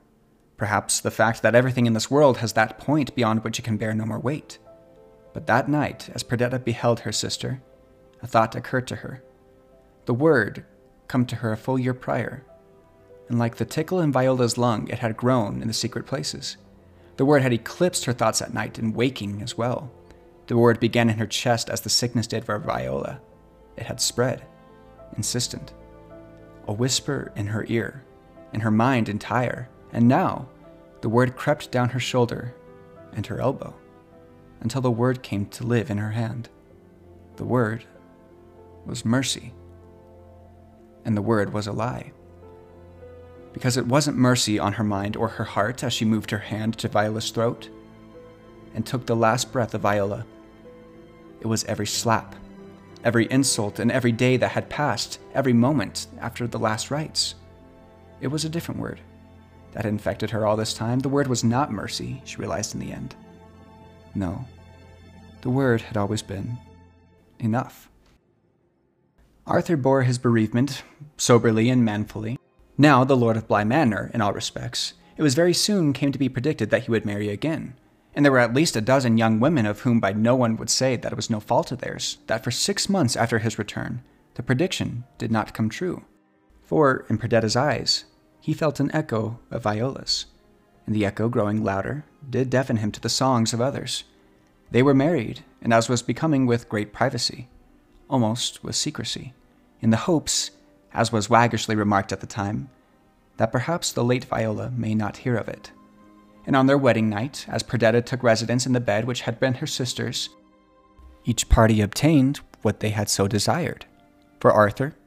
Perhaps 0.56 1.02
the 1.02 1.12
fact 1.12 1.42
that 1.42 1.56
everything 1.56 1.88
in 1.88 1.94
this 1.94 2.10
world 2.10 2.38
has 2.38 2.54
that 2.54 2.80
point 2.80 3.14
beyond 3.16 3.44
which 3.44 3.60
it 3.60 3.64
can 3.64 3.76
bear 3.76 3.94
no 3.94 4.06
more 4.06 4.18
weight. 4.18 4.60
But 5.34 5.48
that 5.48 5.70
night, 5.70 6.10
as 6.14 6.24
Perdita 6.24 6.60
beheld 6.60 7.02
her 7.02 7.12
sister, 7.12 7.62
a 8.22 8.28
thought 8.28 8.56
occurred 8.56 8.88
to 8.88 8.98
her. 8.98 9.24
The 10.06 10.14
word, 10.14 10.66
come 11.08 11.26
to 11.28 11.38
her 11.38 11.52
a 11.52 11.58
full 11.58 11.80
year 11.80 11.94
prior, 11.94 12.44
and 13.30 13.40
like 13.40 13.56
the 13.56 13.66
tickle 13.66 14.02
in 14.02 14.12
Viola's 14.12 14.58
lung, 14.58 14.88
it 14.90 15.00
had 15.00 15.16
grown 15.16 15.62
in 15.62 15.68
the 15.68 15.74
secret 15.74 16.06
places. 16.06 16.58
The 17.18 17.26
word 17.26 17.44
had 17.44 17.54
eclipsed 17.54 18.06
her 18.06 18.14
thoughts 18.14 18.42
at 18.42 18.54
night 18.54 18.78
and 18.78 18.96
waking 18.96 19.42
as 19.42 19.58
well. 19.58 19.92
The 20.48 20.58
word 20.58 20.80
began 20.80 21.10
in 21.10 21.18
her 21.18 21.28
chest 21.28 21.70
as 21.70 21.82
the 21.82 21.90
sickness 21.90 22.28
did 22.28 22.44
for 22.44 22.60
Viola. 22.60 23.22
It 23.78 23.86
had 23.86 24.02
spread, 24.02 24.44
insistent. 25.16 25.74
A 26.68 26.74
whisper 26.74 27.32
in 27.36 27.48
her 27.48 27.66
ear, 27.70 28.04
in 28.52 28.62
her 28.62 28.72
mind 28.72 29.08
entire, 29.08 29.70
and 29.94 30.08
now 30.08 30.50
the 31.02 31.10
word 31.10 31.38
crept 31.38 31.72
down 31.72 31.90
her 31.90 32.00
shoulder 32.00 32.54
and 33.14 33.26
her 33.28 33.40
elbow 33.40 33.74
until 34.62 34.82
the 34.82 34.92
word 34.92 35.24
came 35.24 35.46
to 35.48 35.66
live 35.66 35.90
in 35.90 35.98
her 35.98 36.12
hand. 36.12 36.50
The 37.36 37.46
word 37.46 37.84
was 38.86 39.04
mercy. 39.04 39.54
And 41.04 41.18
the 41.18 41.22
word 41.22 41.52
was 41.52 41.68
a 41.68 41.72
lie. 41.72 42.12
Because 43.54 43.76
it 43.76 43.88
wasn't 43.88 44.18
mercy 44.18 44.60
on 44.60 44.74
her 44.74 44.84
mind 44.84 45.18
or 45.18 45.28
her 45.28 45.44
heart 45.44 45.84
as 45.84 45.94
she 45.94 46.06
moved 46.06 46.32
her 46.32 46.38
hand 46.38 46.78
to 46.78 46.88
Viola's 46.88 47.32
throat 47.32 47.70
and 48.74 48.86
took 48.86 49.06
the 49.06 49.16
last 49.16 49.52
breath 49.52 49.74
of 49.74 49.82
Viola. 49.82 50.26
It 51.42 51.48
was 51.48 51.66
every 51.66 51.88
slap, 51.88 52.36
every 53.04 53.30
insult, 53.32 53.80
and 53.80 53.92
every 53.92 54.12
day 54.12 54.38
that 54.38 54.52
had 54.52 54.70
passed, 54.70 55.20
every 55.34 55.54
moment 55.54 56.08
after 56.20 56.48
the 56.48 56.60
last 56.60 56.92
rites. 56.92 57.36
It 58.22 58.28
was 58.28 58.46
a 58.46 58.50
different 58.50 58.80
word 58.80 59.02
that 59.74 59.84
had 59.84 59.92
infected 59.92 60.30
her 60.30 60.46
all 60.46 60.56
this 60.56 60.74
time. 60.74 61.00
The 61.00 61.10
word 61.10 61.28
was 61.28 61.44
not 61.44 61.72
mercy, 61.72 62.22
she 62.24 62.38
realized 62.38 62.74
in 62.74 62.80
the 62.80 62.92
end. 62.92 63.16
No, 64.14 64.46
the 65.42 65.50
word 65.50 65.82
had 65.82 65.98
always 65.98 66.22
been 66.22 66.58
enough. 67.40 67.90
Arthur 69.48 69.76
bore 69.76 70.04
his 70.04 70.18
bereavement 70.18 70.84
soberly 71.18 71.70
and 71.70 71.84
manfully. 71.84 72.38
Now 72.78 73.04
the 73.04 73.18
Lord 73.18 73.38
of 73.38 73.48
Bly 73.48 73.64
Manor, 73.64 74.12
in 74.14 74.22
all 74.22 74.34
respects, 74.34 74.94
it 75.18 75.24
was 75.24 75.36
very 75.36 75.54
soon 75.54 75.94
came 75.94 76.12
to 76.12 76.20
be 76.20 76.30
predicted 76.30 76.70
that 76.70 76.84
he 76.84 76.92
would 76.92 77.06
marry 77.06 77.30
again. 77.30 77.76
And 78.14 78.26
there 78.26 78.32
were 78.32 78.40
at 78.40 78.54
least 78.54 78.76
a 78.76 78.82
dozen 78.82 79.18
young 79.18 79.40
women 79.40 79.66
of 79.66 79.82
whom 79.82 80.00
by 80.00 80.14
no 80.14 80.36
one 80.36 80.58
would 80.58 80.70
say 80.70 80.96
that 80.96 81.12
it 81.12 81.16
was 81.16 81.30
no 81.30 81.40
fault 81.40 81.72
of 81.72 81.80
theirs, 81.80 82.18
that 82.28 82.44
for 82.44 82.52
six 82.52 82.90
months 82.90 83.16
after 83.16 83.40
his 83.40 83.58
return, 83.58 84.04
the 84.36 84.44
prediction 84.44 85.06
did 85.18 85.32
not 85.32 85.54
come 85.54 85.70
true. 85.70 86.04
For, 86.64 87.06
in 87.10 87.18
Perdita's 87.18 87.56
eyes, 87.56 88.06
he 88.40 88.54
felt 88.54 88.80
an 88.80 88.94
echo 88.94 89.40
of 89.50 89.64
Viola's, 89.64 90.26
and 90.92 91.00
the 91.00 91.06
echo 91.06 91.30
growing 91.30 91.64
louder 91.64 92.04
did 92.30 92.50
deafen 92.50 92.76
him 92.76 92.92
to 92.92 93.00
the 93.00 93.08
songs 93.08 93.54
of 93.54 93.62
others. 93.62 94.04
They 94.72 94.84
were 94.84 94.94
married, 94.94 95.40
and 95.62 95.74
as 95.74 95.88
was 95.88 96.02
becoming 96.02 96.46
with 96.46 96.68
great 96.68 96.92
privacy, 96.92 97.48
almost 98.10 98.62
with 98.62 98.76
secrecy, 98.76 99.34
in 99.80 99.90
the 99.90 99.96
hopes, 99.96 100.52
as 100.94 101.10
was 101.10 101.30
waggishly 101.30 101.78
remarked 101.78 102.12
at 102.12 102.20
the 102.20 102.28
time, 102.28 102.70
that 103.38 103.54
perhaps 103.54 103.94
the 103.94 104.04
late 104.04 104.26
Viola 104.26 104.70
may 104.72 104.94
not 104.94 105.16
hear 105.24 105.38
of 105.38 105.48
it. 105.48 105.72
And 106.46 106.58
on 106.58 106.66
their 106.66 106.78
wedding 106.78 107.08
night, 107.08 107.46
as 107.48 107.64
Perdita 107.64 108.02
took 108.02 108.22
residence 108.22 108.66
in 108.66 108.74
the 108.74 108.82
bed 108.82 109.06
which 109.06 109.22
had 109.22 109.40
been 109.40 109.54
her 109.54 109.68
sister's, 109.68 110.28
each 111.24 111.48
party 111.48 111.80
obtained 111.80 112.42
what 112.64 112.82
they 112.82 112.90
had 112.90 113.08
so 113.08 113.30
desired. 113.30 113.86
For 114.42 114.52
Arthur, 114.52 114.98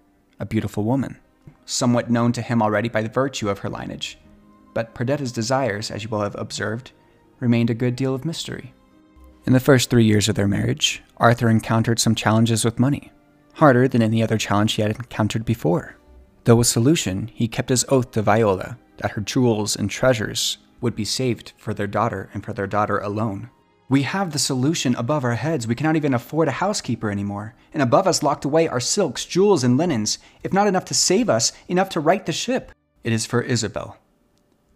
a 0.41 0.47
beautiful 0.47 0.85
woman, 0.85 1.19
somewhat 1.67 2.11
known 2.11 2.33
to 2.33 2.41
him 2.41 2.63
already 2.63 2.89
by 2.89 3.03
the 3.03 3.11
virtue 3.11 3.51
of 3.51 3.59
her 3.59 3.69
lineage, 3.69 4.17
but 4.75 4.95
Perdita's 4.95 5.33
desires, 5.33 5.91
as 5.91 6.03
you 6.03 6.11
will 6.11 6.21
have 6.21 6.37
observed, 6.39 6.93
remained 7.41 7.71
a 7.71 7.75
good 7.75 7.97
deal 7.97 8.15
of 8.15 8.25
mystery. 8.25 8.75
In 9.47 9.53
the 9.53 9.61
first 9.61 9.91
three 9.91 10.05
years 10.05 10.29
of 10.29 10.35
their 10.35 10.49
marriage, 10.49 11.03
Arthur 11.17 11.49
encountered 11.49 11.99
some 11.99 12.15
challenges 12.15 12.65
with 12.65 12.79
money, 12.79 13.13
harder 13.55 13.87
than 13.89 14.03
any 14.03 14.23
other 14.23 14.39
challenge 14.39 14.75
he 14.75 14.83
had 14.83 14.91
encountered 14.91 15.45
before. 15.45 15.97
Though 16.45 16.61
a 16.61 16.65
solution, 16.65 17.31
he 17.33 17.49
kept 17.49 17.71
his 17.71 17.85
oath 17.89 18.11
to 18.13 18.23
Viola 18.23 18.79
that 18.99 19.13
her 19.13 19.21
jewels 19.21 19.77
and 19.77 19.91
treasures 19.91 20.59
would 20.81 20.95
be 20.95 21.05
saved 21.05 21.53
for 21.57 21.73
their 21.73 21.87
daughter 21.87 22.29
and 22.35 22.45
for 22.45 22.53
their 22.53 22.67
daughter 22.67 22.99
alone. 22.99 23.51
We 23.89 24.03
have 24.03 24.33
the 24.33 24.39
solution 24.39 24.95
above 24.97 25.25
our 25.25 25.35
heads. 25.35 25.67
We 25.67 25.75
cannot 25.75 25.97
even 25.97 26.15
afford 26.15 26.49
a 26.49 26.53
housekeeper 26.53 27.11
anymore. 27.11 27.55
And 27.73 27.83
above 27.83 28.07
us, 28.07 28.23
locked 28.23 28.45
away, 28.45 28.67
are 28.67 28.81
silks, 28.81 29.27
jewels, 29.27 29.63
and 29.63 29.77
linens, 29.77 30.19
if 30.43 30.53
not 30.53 30.67
enough 30.67 30.87
to 30.87 30.95
save 30.95 31.29
us, 31.29 31.53
enough 31.69 31.91
to 31.91 32.01
right 32.01 32.25
the 32.25 32.33
ship. 32.33 32.73
It 33.03 33.13
is 33.13 33.27
for 33.27 33.43
Isabel. 33.43 33.99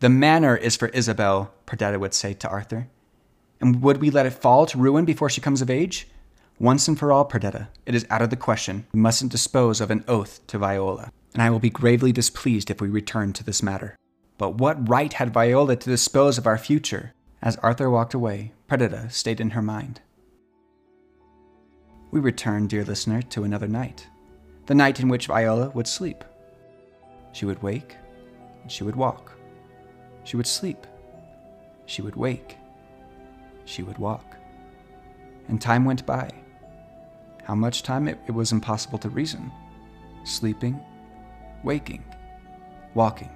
The 0.01 0.09
manor 0.09 0.57
is 0.57 0.77
for 0.77 0.89
Isabel, 0.89 1.53
Perdita 1.67 1.99
would 1.99 2.15
say 2.15 2.33
to 2.35 2.49
Arthur. 2.49 2.89
And 3.61 3.83
would 3.83 3.97
we 3.97 4.11
let 4.11 4.27
it 4.27 4.33
fall 4.33 4.65
to 4.67 4.79
ruin 4.79 5.05
before 5.05 5.29
she 5.29 5.41
comes 5.41 5.61
of 5.61 5.71
age? 5.71 6.07
Once 6.61 6.87
and 6.87 6.97
for 6.97 7.11
all, 7.11 7.25
Perdita, 7.25 7.69
it 7.85 7.97
is 7.97 8.07
out 8.09 8.23
of 8.23 8.31
the 8.31 8.37
question. 8.37 8.87
We 8.93 9.01
mustn't 9.01 9.33
dispose 9.33 9.81
of 9.81 9.91
an 9.91 10.05
oath 10.07 10.47
to 10.49 10.59
Viola, 10.59 11.11
and 11.33 11.43
I 11.43 11.51
will 11.51 11.59
be 11.59 11.71
gravely 11.71 12.13
displeased 12.13 12.71
if 12.71 12.81
we 12.81 12.89
return 12.89 13.33
to 13.33 13.45
this 13.45 13.61
matter. 13.61 13.97
But 14.39 14.55
what 14.55 14.89
right 14.89 15.13
had 15.13 15.35
Viola 15.35 15.75
to 15.75 15.91
dispose 15.91 16.39
of 16.39 16.47
our 16.47 16.59
future? 16.59 17.13
As 17.43 17.57
Arthur 17.57 17.91
walked 17.91 18.15
away, 18.15 18.53
Perdita 18.69 19.11
stayed 19.11 19.41
in 19.41 19.51
her 19.51 19.63
mind. 19.63 20.01
We 22.13 22.21
return, 22.21 22.69
dear 22.69 22.85
listener, 22.85 23.23
to 23.23 23.43
another 23.43 23.69
night. 23.69 24.07
The 24.67 24.75
night 24.75 25.01
in 25.01 25.09
which 25.09 25.27
Viola 25.27 25.71
would 25.71 25.89
sleep. 25.89 26.25
She 27.33 27.47
would 27.47 27.63
wake, 27.65 27.97
and 28.63 28.71
she 28.71 28.85
would 28.85 28.97
walk. 28.97 29.38
She 30.29 30.37
would 30.37 30.47
sleep. 30.47 30.87
She 31.87 32.03
would 32.03 32.15
wake. 32.15 32.59
She 33.65 33.83
would 33.83 33.97
walk. 33.97 34.37
And 35.49 35.59
time 35.59 35.87
went 35.87 36.05
by. 36.05 36.29
How 37.45 37.55
much 37.55 37.83
time 37.83 38.07
it, 38.07 38.19
it 38.27 38.33
was 38.33 38.53
impossible 38.53 38.99
to 38.99 39.09
reason. 39.09 39.51
Sleeping, 40.25 40.79
waking, 41.65 42.05
walking, 42.93 43.31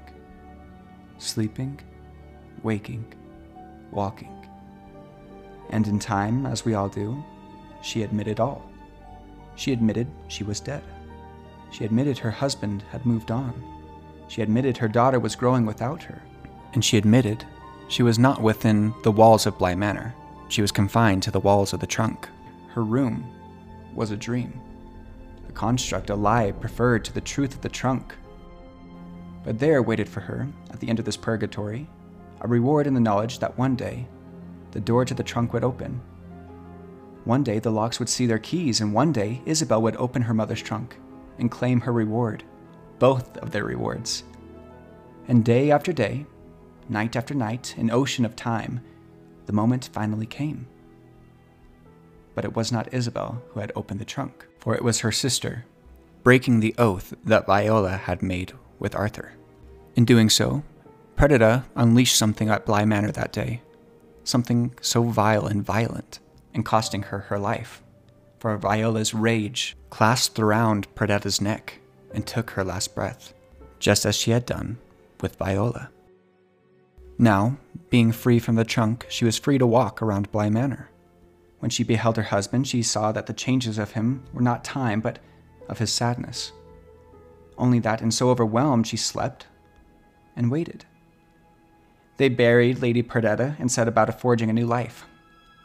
sleeping, 1.17 1.81
waking, 2.63 3.11
walking. 3.91 4.47
And 5.71 5.89
in 5.89 5.99
time, 5.99 6.45
as 6.45 6.67
we 6.67 6.75
all 6.75 6.91
do, 6.91 7.25
she 7.81 8.03
admitted 8.03 8.39
all. 8.39 8.71
She 9.55 9.73
admitted 9.73 10.09
she 10.29 10.45
was 10.45 10.61
dead. 10.61 10.83
She 11.71 11.87
admitted 11.87 12.19
her 12.19 12.31
husband 12.31 12.85
had 12.91 13.07
moved 13.07 13.31
on. 13.31 13.55
She 14.29 14.43
admitted 14.43 14.77
her 14.77 14.89
daughter 14.89 15.19
was 15.19 15.35
growing 15.35 15.65
without 15.65 16.03
her. 16.03 16.21
And 16.73 16.85
she 16.85 16.97
admitted 16.97 17.45
she 17.89 18.03
was 18.03 18.19
not 18.19 18.41
within 18.41 18.95
the 19.03 19.13
walls 19.13 19.47
of 19.47 19.59
Bly 19.59 19.75
Manor. 19.75 20.15
She 20.49 20.63
was 20.63 20.73
confined 20.73 21.23
to 21.25 21.31
the 21.31 21.41
walls 21.41 21.73
of 21.73 21.81
the 21.81 21.87
trunk. 21.87 22.29
Her 22.69 22.83
room 22.85 23.27
was 23.95 24.11
a 24.11 24.17
dream, 24.17 24.61
a 25.49 25.53
construct, 25.53 26.11
a 26.11 26.15
lie 26.15 26.53
preferred 26.53 27.05
to 27.05 27.13
the 27.13 27.21
truth 27.21 27.55
of 27.55 27.61
the 27.61 27.69
trunk. 27.69 28.15
But 29.45 29.59
there 29.59 29.83
waited 29.83 30.09
for 30.09 30.21
her, 30.21 30.49
at 30.71 30.81
the 30.81 30.89
end 30.89 30.99
of 30.99 31.05
this 31.05 31.17
purgatory, 31.17 31.87
a 32.41 32.49
reward 32.49 32.87
in 32.87 32.95
the 32.95 33.01
knowledge 33.01 33.39
that 33.41 33.59
one 33.59 33.77
day 33.77 34.07
the 34.71 34.81
door 34.81 35.05
to 35.05 35.15
the 35.15 35.23
trunk 35.23 35.53
would 35.53 35.65
open. 35.65 36.01
One 37.25 37.43
day 37.43 37.59
the 37.59 37.71
locks 37.71 37.99
would 37.99 38.09
see 38.09 38.27
their 38.27 38.39
keys, 38.39 38.81
and 38.81 38.93
one 38.93 39.13
day 39.13 39.43
Isabel 39.45 39.83
would 39.83 39.97
open 39.97 40.23
her 40.23 40.35
mother's 40.35 40.63
trunk 40.63 40.97
and 41.39 41.51
claim 41.51 41.81
her 41.81 41.93
reward, 41.93 42.43
both 42.99 43.37
of 43.39 43.51
their 43.51 43.65
rewards. 43.65 44.25
And 45.29 45.45
day 45.45 45.71
after 45.71 45.93
day, 45.93 46.27
night 46.89 47.17
after 47.17 47.35
night, 47.35 47.75
an 47.77 47.91
ocean 47.91 48.25
of 48.25 48.37
time, 48.37 48.81
the 49.47 49.53
moment 49.53 49.91
finally 49.93 50.27
came. 50.27 50.67
But 52.35 52.45
it 52.45 52.55
was 52.55 52.73
not 52.73 52.93
Isabel 52.93 53.43
who 53.51 53.61
had 53.61 53.73
opened 53.75 54.01
the 54.01 54.05
trunk, 54.05 54.47
for 54.59 54.75
it 54.75 54.83
was 54.83 55.01
her 55.01 55.13
sister, 55.13 55.65
breaking 56.23 56.61
the 56.61 56.75
oath 56.79 57.15
that 57.25 57.47
Viola 57.47 57.97
had 57.97 58.23
made 58.23 58.53
with 58.79 58.95
Arthur. 58.95 59.33
In 59.97 60.05
doing 60.05 60.31
so, 60.31 60.63
Perdita 61.17 61.65
unleashed 61.77 62.17
something 62.17 62.49
at 62.49 62.65
Bly 62.65 62.85
Manor 62.85 63.13
that 63.13 63.33
day, 63.33 63.61
something 64.25 64.73
so 64.81 65.03
vile 65.03 65.47
and 65.47 65.65
violent, 65.65 66.21
and 66.55 66.65
costing 66.65 67.03
her 67.05 67.19
her 67.19 67.39
life. 67.39 67.83
For 68.39 68.57
Viola's 68.57 69.15
rage 69.15 69.77
clasped 69.91 70.39
around 70.39 70.93
Perdita's 70.95 71.41
neck 71.41 71.81
and 72.13 72.27
took 72.27 72.51
her 72.51 72.65
last 72.65 72.95
breath, 72.95 73.35
just 73.79 74.05
as 74.05 74.17
she 74.17 74.31
had 74.31 74.47
done 74.47 74.79
with 75.21 75.37
Viola. 75.37 75.91
Now, 77.19 77.59
being 77.91 78.13
free 78.13 78.39
from 78.39 78.55
the 78.55 78.65
trunk, 78.65 79.07
she 79.09 79.25
was 79.25 79.39
free 79.39 79.59
to 79.59 79.67
walk 79.67 80.01
around 80.01 80.33
Bly 80.33 80.49
Manor. 80.49 80.91
When 81.59 81.71
she 81.71 81.85
beheld 81.85 82.17
her 82.17 82.25
husband, 82.25 82.67
she 82.67 82.83
saw 82.83 83.13
that 83.13 83.27
the 83.27 83.33
changes 83.33 83.79
of 83.79 83.93
him 83.93 84.25
were 84.33 84.43
not 84.43 84.65
time, 84.65 85.01
but 85.01 85.19
of 85.69 85.79
his 85.79 85.93
sadness. 85.93 86.53
Only 87.57 87.79
that, 87.81 88.03
in 88.03 88.11
so 88.11 88.31
overwhelmed, 88.31 88.87
she 88.87 88.97
slept 88.97 89.47
and 90.35 90.51
waited. 90.51 90.85
They 92.17 92.29
buried 92.29 92.83
Lady 92.83 93.03
Perdita 93.03 93.57
and 93.59 93.71
set 93.71 93.89
about 93.89 94.21
forging 94.21 94.51
a 94.51 94.55
new 94.55 94.67
life. 94.67 95.07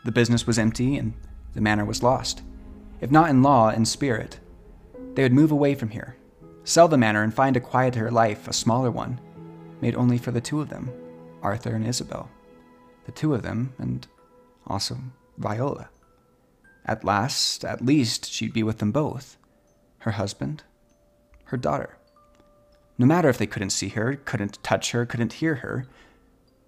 The 0.06 0.12
business 0.12 0.46
was 0.46 0.60
empty 0.60 0.98
and 0.98 1.14
the 1.54 1.62
manor 1.62 1.86
was 1.86 2.04
lost. 2.04 2.42
If 3.02 3.12
not 3.12 3.30
in 3.30 3.42
law, 3.42 3.70
in 3.70 3.86
spirit. 3.86 4.40
They 5.16 5.24
would 5.24 5.34
move 5.34 5.52
away 5.52 5.76
from 5.76 5.90
here, 5.90 6.16
sell 6.64 6.88
the 6.88 6.98
manor, 6.98 7.24
and 7.24 7.34
find 7.34 7.58
a 7.58 7.60
quieter 7.60 8.12
life, 8.12 8.48
a 8.48 8.54
smaller 8.54 8.92
one, 8.92 9.20
made 9.82 9.96
only 9.96 10.18
for 10.18 10.32
the 10.32 10.42
two 10.42 10.62
of 10.62 10.70
them. 10.70 10.92
Arthur 11.42 11.76
and 11.76 11.86
Isabel, 11.86 12.30
the 13.06 13.12
two 13.12 13.34
of 13.34 13.44
them, 13.44 13.74
and 13.78 14.08
also 14.66 14.98
Viola. 15.38 15.90
At 16.86 17.04
last, 17.04 17.66
at 17.66 17.86
least, 17.86 18.32
she'd 18.32 18.54
be 18.54 18.64
with 18.64 18.80
them 18.80 18.92
both 18.92 19.38
her 20.00 20.12
husband, 20.12 20.64
her 21.46 21.58
daughter. 21.58 21.98
No 22.98 23.06
matter 23.06 23.30
if 23.30 23.38
they 23.38 23.48
couldn't 23.48 23.72
see 23.72 23.90
her, 23.90 24.16
couldn't 24.16 24.64
touch 24.64 24.92
her, 24.92 25.06
couldn't 25.06 25.34
hear 25.34 25.56
her, 25.56 25.86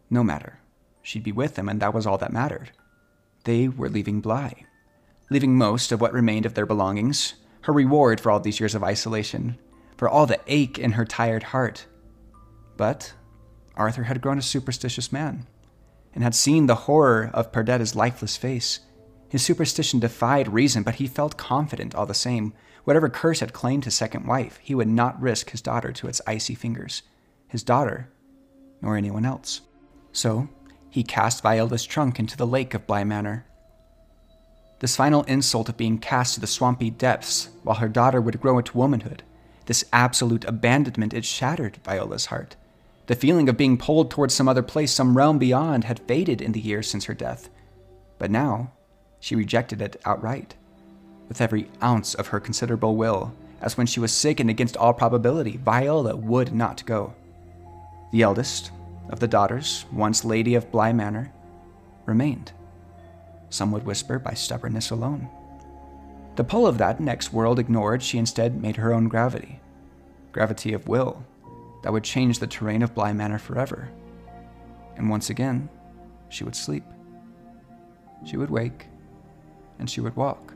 no 0.10 0.23
matter. 0.23 0.60
She'd 1.01 1.23
be 1.23 1.32
with 1.32 1.55
them, 1.55 1.69
and 1.69 1.79
that 1.82 1.93
was 1.93 2.05
all 2.05 2.17
that 2.17 2.34
mattered. 2.34 2.71
They 3.45 3.67
were 3.67 3.89
leaving 3.89 4.19
Bly, 4.19 4.65
leaving 5.29 5.58
most 5.58 5.91
of 5.91 6.01
what 6.01 6.13
remained 6.13 6.45
of 6.45 6.53
their 6.53 6.65
belongings, 6.65 7.36
her 7.62 7.73
reward 7.73 8.19
for 8.19 8.32
all 8.32 8.39
these 8.39 8.60
years 8.60 8.75
of 8.75 8.84
isolation, 8.84 9.58
for 9.95 10.10
all 10.10 10.25
the 10.25 10.39
ache 10.47 10.77
in 10.77 10.93
her 10.93 11.05
tired 11.05 11.43
heart. 11.43 11.86
But 12.77 13.13
Arthur 13.79 14.03
had 14.03 14.21
grown 14.21 14.37
a 14.37 14.43
superstitious 14.43 15.11
man, 15.11 15.47
and 16.13 16.23
had 16.23 16.35
seen 16.35 16.67
the 16.67 16.75
horror 16.75 17.31
of 17.33 17.51
Perdita's 17.51 17.95
lifeless 17.95 18.37
face. 18.37 18.81
His 19.29 19.41
superstition 19.43 19.99
defied 19.99 20.53
reason, 20.53 20.83
but 20.83 20.95
he 20.95 21.07
felt 21.07 21.37
confident 21.37 21.95
all 21.95 22.05
the 22.05 22.13
same. 22.13 22.53
Whatever 22.83 23.09
curse 23.09 23.39
had 23.39 23.53
claimed 23.53 23.85
his 23.85 23.95
second 23.95 24.25
wife, 24.27 24.59
he 24.61 24.75
would 24.75 24.87
not 24.87 25.21
risk 25.21 25.51
his 25.51 25.61
daughter 25.61 25.91
to 25.93 26.07
its 26.07 26.21
icy 26.27 26.55
fingers. 26.55 27.03
His 27.47 27.63
daughter, 27.63 28.09
nor 28.81 28.97
anyone 28.97 29.25
else. 29.25 29.61
So, 30.11 30.49
he 30.89 31.03
cast 31.03 31.43
Viola's 31.43 31.85
trunk 31.85 32.19
into 32.19 32.35
the 32.35 32.47
lake 32.47 32.73
of 32.73 32.85
Bly 32.85 33.03
Manor. 33.03 33.45
This 34.79 34.95
final 34.95 35.23
insult 35.23 35.69
of 35.69 35.77
being 35.77 35.99
cast 35.99 36.35
to 36.35 36.39
the 36.39 36.47
swampy 36.47 36.89
depths 36.89 37.49
while 37.63 37.77
her 37.77 37.89
daughter 37.89 38.19
would 38.19 38.41
grow 38.41 38.57
into 38.57 38.77
womanhood, 38.77 39.23
this 39.69 39.85
absolute 39.93 40.45
abandonment, 40.45 41.13
it 41.13 41.23
shattered 41.23 41.77
Viola's 41.85 42.25
heart. 42.25 42.55
The 43.09 43.15
feeling 43.15 43.49
of 43.49 43.57
being 43.57 43.75
pulled 43.75 44.11
towards 44.11 44.35
some 44.35 44.47
other 44.47 44.61
place, 44.61 44.91
some 44.91 45.17
realm 45.17 45.39
beyond, 45.39 45.85
had 45.85 45.99
faded 46.01 46.43
in 46.43 46.51
the 46.51 46.59
years 46.59 46.87
since 46.87 47.05
her 47.05 47.15
death. 47.15 47.49
But 48.19 48.29
now, 48.29 48.73
she 49.19 49.35
rejected 49.35 49.81
it 49.81 49.99
outright, 50.05 50.53
with 51.27 51.41
every 51.41 51.71
ounce 51.81 52.13
of 52.13 52.27
her 52.27 52.39
considerable 52.39 52.95
will, 52.95 53.33
as 53.61 53.75
when 53.75 53.87
she 53.87 53.99
was 53.99 54.11
sick 54.11 54.39
and 54.39 54.47
against 54.47 54.77
all 54.77 54.93
probability, 54.93 55.57
Viola 55.57 56.15
would 56.15 56.53
not 56.53 56.85
go. 56.85 57.15
The 58.11 58.21
eldest 58.21 58.69
of 59.09 59.19
the 59.19 59.27
daughters, 59.27 59.87
once 59.91 60.23
Lady 60.23 60.53
of 60.53 60.71
Bly 60.71 60.93
Manor, 60.93 61.33
remained. 62.05 62.51
Some 63.49 63.71
would 63.71 63.87
whisper 63.87 64.19
by 64.19 64.35
stubbornness 64.35 64.91
alone. 64.91 65.27
The 66.35 66.43
pull 66.43 66.67
of 66.67 66.77
that 66.77 66.99
next 66.99 67.33
world 67.33 67.57
ignored, 67.57 68.03
she 68.03 68.19
instead 68.19 68.61
made 68.61 68.75
her 68.75 68.93
own 68.93 69.07
gravity. 69.07 69.61
Gravity 70.31 70.73
of 70.73 70.87
will, 70.87 71.25
that 71.81 71.93
would 71.93 72.03
change 72.03 72.39
the 72.39 72.47
terrain 72.47 72.81
of 72.81 72.93
Bly 72.93 73.13
Manor 73.13 73.39
forever. 73.39 73.89
And 74.95 75.09
once 75.09 75.29
again, 75.29 75.69
she 76.29 76.43
would 76.43 76.55
sleep. 76.55 76.83
She 78.25 78.37
would 78.37 78.49
wake, 78.49 78.87
and 79.79 79.89
she 79.89 80.01
would 80.01 80.15
walk. 80.15 80.53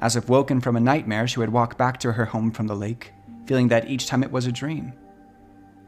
As 0.00 0.16
if 0.16 0.28
woken 0.28 0.60
from 0.60 0.76
a 0.76 0.80
nightmare, 0.80 1.28
she 1.28 1.38
would 1.38 1.52
walk 1.52 1.78
back 1.78 2.00
to 2.00 2.12
her 2.12 2.24
home 2.24 2.50
from 2.50 2.66
the 2.66 2.74
lake, 2.74 3.12
feeling 3.46 3.68
that 3.68 3.88
each 3.88 4.06
time 4.06 4.22
it 4.22 4.32
was 4.32 4.46
a 4.46 4.52
dream. 4.52 4.92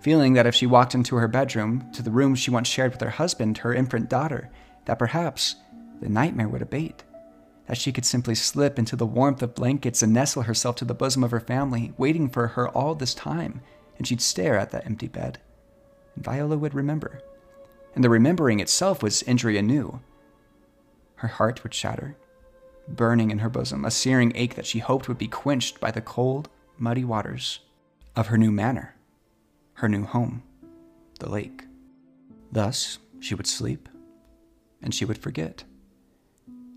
Feeling 0.00 0.35
that 0.35 0.46
if 0.46 0.54
she 0.54 0.66
walked 0.66 0.94
into 0.94 1.16
her 1.16 1.28
bedroom, 1.28 1.90
to 1.92 2.02
the 2.02 2.11
room 2.11 2.35
she 2.35 2.50
once 2.50 2.68
shared 2.68 2.92
with 2.92 3.00
her 3.00 3.11
husband, 3.11 3.58
her 3.58 3.74
infant 3.74 4.08
daughter, 4.08 4.50
that 4.85 4.98
perhaps 4.98 5.56
the 6.00 6.08
nightmare 6.08 6.48
would 6.48 6.62
abate. 6.62 7.04
That 7.66 7.78
she 7.78 7.92
could 7.92 8.04
simply 8.04 8.35
slip 8.35 8.78
into 8.78 8.96
the 8.96 9.06
warmth 9.06 9.42
of 9.42 9.54
blankets 9.54 10.02
and 10.02 10.12
nestle 10.12 10.42
herself 10.42 10.76
to 10.76 10.85
the 10.85 10.94
bosom 10.94 11.22
of 11.24 11.30
her 11.30 11.40
family, 11.40 11.92
waiting 11.96 12.28
for 12.28 12.48
her 12.48 12.68
all 12.68 12.94
this 12.94 13.14
time 13.14 13.62
and 14.02 14.06
she'd 14.08 14.20
stare 14.20 14.58
at 14.58 14.72
that 14.72 14.84
empty 14.84 15.06
bed. 15.06 15.38
And 16.16 16.24
Viola 16.24 16.58
would 16.58 16.74
remember. 16.74 17.22
And 17.94 18.02
the 18.02 18.10
remembering 18.10 18.58
itself 18.58 19.00
was 19.00 19.22
injury 19.22 19.56
anew. 19.56 20.00
Her 21.14 21.28
heart 21.28 21.62
would 21.62 21.72
shatter, 21.72 22.16
burning 22.88 23.30
in 23.30 23.38
her 23.38 23.48
bosom, 23.48 23.84
a 23.84 23.92
searing 23.92 24.32
ache 24.34 24.56
that 24.56 24.66
she 24.66 24.80
hoped 24.80 25.06
would 25.06 25.18
be 25.18 25.28
quenched 25.28 25.78
by 25.78 25.92
the 25.92 26.00
cold, 26.00 26.48
muddy 26.76 27.04
waters 27.04 27.60
of 28.16 28.26
her 28.26 28.36
new 28.36 28.50
manor, 28.50 28.96
her 29.74 29.88
new 29.88 30.04
home, 30.04 30.42
the 31.20 31.30
lake. 31.30 31.62
Thus, 32.50 32.98
she 33.20 33.36
would 33.36 33.46
sleep, 33.46 33.88
and 34.82 34.92
she 34.92 35.04
would 35.04 35.18
forget. 35.18 35.62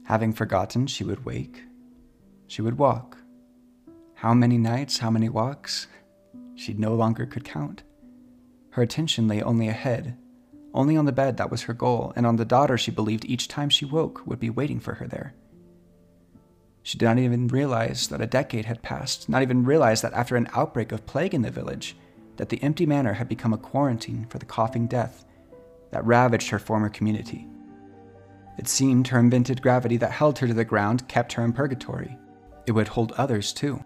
Having 0.04 0.34
forgotten, 0.34 0.86
she 0.86 1.04
would 1.04 1.26
wake. 1.26 1.64
She 2.46 2.62
would 2.62 2.78
walk. 2.78 3.18
How 4.14 4.36
many 4.36 4.60
nights, 4.60 5.00
how 5.00 5.10
many 5.10 5.28
walks? 5.28 5.88
She 6.56 6.74
no 6.74 6.96
longer 6.96 7.26
could 7.26 7.44
count. 7.44 7.84
Her 8.72 8.82
attention 8.82 9.28
lay 9.28 9.42
only 9.42 9.68
ahead, 9.68 10.18
only 10.74 10.98
on 10.98 11.06
the 11.06 11.12
bed 11.12 11.38
that 11.38 11.52
was 11.52 11.64
her 11.64 11.74
goal, 11.74 12.12
and 12.16 12.26
on 12.26 12.36
the 12.36 12.46
daughter 12.46 12.78
she 12.78 12.92
believed 12.92 13.26
each 13.26 13.48
time 13.48 13.70
she 13.70 13.86
woke 13.86 14.26
would 14.26 14.40
be 14.40 14.50
waiting 14.50 14.80
for 14.80 14.96
her 14.96 15.08
there. 15.08 15.34
She 16.84 16.98
did 16.98 17.06
not 17.06 17.18
even 17.18 17.48
realize 17.48 18.10
that 18.10 18.22
a 18.22 18.28
decade 18.28 18.66
had 18.66 18.84
passed, 18.84 19.28
not 19.28 19.42
even 19.42 19.66
realize 19.66 20.02
that 20.02 20.14
after 20.14 20.36
an 20.36 20.50
outbreak 20.54 20.92
of 20.92 21.06
plague 21.06 21.34
in 21.34 21.42
the 21.42 21.50
village, 21.50 21.96
that 22.38 22.50
the 22.50 22.62
empty 22.62 22.86
manor 22.86 23.14
had 23.14 23.30
become 23.30 23.54
a 23.54 23.58
quarantine 23.58 24.26
for 24.30 24.38
the 24.38 24.46
coughing 24.46 24.86
death 24.86 25.26
that 25.92 26.06
ravaged 26.06 26.50
her 26.50 26.60
former 26.60 26.90
community. 26.90 27.48
It 28.58 28.68
seemed 28.68 29.08
her 29.08 29.20
invented 29.20 29.62
gravity 29.62 29.98
that 29.98 30.12
held 30.12 30.38
her 30.40 30.48
to 30.48 30.54
the 30.54 30.66
ground 30.66 31.08
kept 31.08 31.34
her 31.34 31.44
in 31.44 31.54
purgatory. 31.54 32.18
It 32.68 32.74
would 32.74 32.90
hold 32.90 33.14
others 33.14 33.52
too. 33.52 33.84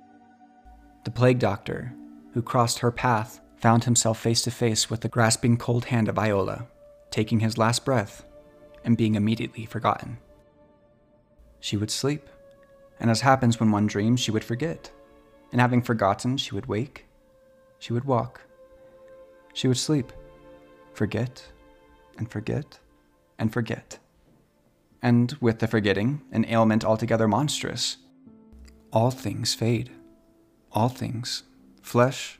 The 1.05 1.11
plague 1.11 1.39
doctor, 1.39 1.93
who 2.33 2.41
crossed 2.41 2.79
her 2.79 2.91
path, 2.91 3.39
found 3.57 3.83
himself 3.83 4.19
face 4.19 4.41
to 4.43 4.51
face 4.51 4.89
with 4.89 5.01
the 5.01 5.09
grasping 5.09 5.57
cold 5.57 5.85
hand 5.85 6.07
of 6.07 6.15
Viola, 6.15 6.67
taking 7.11 7.39
his 7.39 7.57
last 7.57 7.85
breath 7.85 8.25
and 8.83 8.97
being 8.97 9.15
immediately 9.15 9.65
forgotten. 9.65 10.17
She 11.59 11.75
would 11.75 11.91
sleep 11.91 12.29
and 12.99 13.09
as 13.09 13.21
happens 13.21 13.59
when 13.59 13.71
one 13.71 13.87
dreams, 13.87 14.19
she 14.19 14.31
would 14.31 14.43
forget. 14.43 14.91
And 15.51 15.61
having 15.61 15.81
forgotten, 15.81 16.37
she 16.37 16.53
would 16.53 16.65
wake. 16.65 17.05
She 17.79 17.93
would 17.93 18.05
walk. 18.05 18.41
She 19.53 19.67
would 19.67 19.77
sleep. 19.77 20.11
Forget, 20.93 21.43
and 22.17 22.29
forget, 22.29 22.79
and 23.37 23.53
forget. 23.53 23.99
And 25.01 25.35
with 25.39 25.59
the 25.59 25.67
forgetting, 25.67 26.21
an 26.31 26.45
ailment 26.45 26.83
altogether 26.83 27.27
monstrous. 27.27 27.97
All 28.91 29.11
things 29.11 29.55
fade. 29.55 29.91
All 30.73 30.89
things. 30.89 31.43
Flesh, 31.89 32.39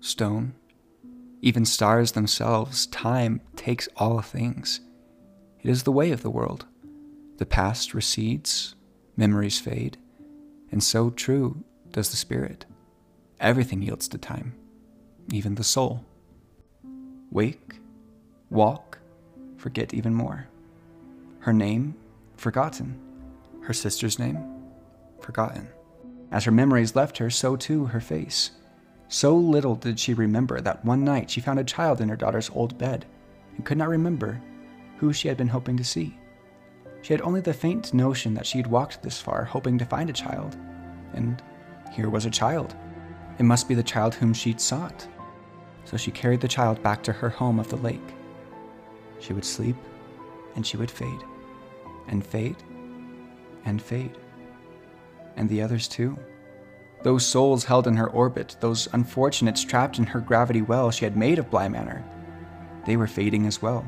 stone, 0.00 0.54
even 1.40 1.64
stars 1.64 2.10
themselves, 2.10 2.86
time 2.88 3.40
takes 3.54 3.88
all 3.96 4.20
things. 4.20 4.80
It 5.62 5.70
is 5.70 5.84
the 5.84 5.92
way 5.92 6.10
of 6.10 6.22
the 6.22 6.30
world. 6.30 6.66
The 7.36 7.46
past 7.46 7.94
recedes, 7.94 8.74
memories 9.16 9.60
fade, 9.60 9.98
and 10.72 10.82
so 10.82 11.10
true 11.10 11.62
does 11.92 12.10
the 12.10 12.16
spirit. 12.16 12.66
Everything 13.38 13.82
yields 13.82 14.08
to 14.08 14.18
time, 14.18 14.52
even 15.32 15.54
the 15.54 15.62
soul. 15.62 16.04
Wake, 17.30 17.76
walk, 18.50 18.98
forget 19.58 19.94
even 19.94 20.12
more. 20.12 20.48
Her 21.38 21.52
name, 21.52 21.94
forgotten. 22.36 22.98
Her 23.60 23.74
sister's 23.74 24.18
name, 24.18 24.42
forgotten. 25.20 25.68
As 26.32 26.42
her 26.42 26.50
memories 26.50 26.96
left 26.96 27.18
her, 27.18 27.30
so 27.30 27.54
too 27.54 27.84
her 27.84 28.00
face. 28.00 28.50
So 29.12 29.36
little 29.36 29.74
did 29.74 30.00
she 30.00 30.14
remember 30.14 30.62
that 30.62 30.86
one 30.86 31.04
night 31.04 31.28
she 31.28 31.42
found 31.42 31.58
a 31.58 31.64
child 31.64 32.00
in 32.00 32.08
her 32.08 32.16
daughter's 32.16 32.48
old 32.54 32.78
bed 32.78 33.04
and 33.54 33.62
could 33.62 33.76
not 33.76 33.90
remember 33.90 34.40
who 34.96 35.12
she 35.12 35.28
had 35.28 35.36
been 35.36 35.48
hoping 35.48 35.76
to 35.76 35.84
see. 35.84 36.16
She 37.02 37.12
had 37.12 37.20
only 37.20 37.42
the 37.42 37.52
faint 37.52 37.92
notion 37.92 38.32
that 38.32 38.46
she 38.46 38.56
had 38.56 38.66
walked 38.66 39.02
this 39.02 39.20
far 39.20 39.44
hoping 39.44 39.76
to 39.76 39.84
find 39.84 40.08
a 40.08 40.14
child. 40.14 40.56
And 41.12 41.42
here 41.92 42.08
was 42.08 42.24
a 42.24 42.30
child. 42.30 42.74
It 43.38 43.42
must 43.42 43.68
be 43.68 43.74
the 43.74 43.82
child 43.82 44.14
whom 44.14 44.32
she'd 44.32 44.62
sought. 44.62 45.06
So 45.84 45.98
she 45.98 46.10
carried 46.10 46.40
the 46.40 46.48
child 46.48 46.82
back 46.82 47.02
to 47.02 47.12
her 47.12 47.28
home 47.28 47.60
of 47.60 47.68
the 47.68 47.76
lake. 47.76 48.14
She 49.20 49.34
would 49.34 49.44
sleep, 49.44 49.76
and 50.56 50.66
she 50.66 50.78
would 50.78 50.90
fade, 50.90 51.20
and 52.08 52.24
fade, 52.24 52.56
and 53.66 53.82
fade. 53.82 54.16
And 55.36 55.50
the 55.50 55.60
others 55.60 55.86
too. 55.86 56.18
Those 57.02 57.26
souls 57.26 57.64
held 57.64 57.86
in 57.86 57.96
her 57.96 58.08
orbit, 58.10 58.56
those 58.60 58.88
unfortunates 58.92 59.64
trapped 59.64 59.98
in 59.98 60.06
her 60.06 60.20
gravity 60.20 60.62
well 60.62 60.90
she 60.90 61.04
had 61.04 61.16
made 61.16 61.38
of 61.38 61.50
Bly 61.50 61.68
Manor, 61.68 62.04
they 62.84 62.96
were 62.96 63.06
fading 63.06 63.46
as 63.46 63.62
well 63.62 63.84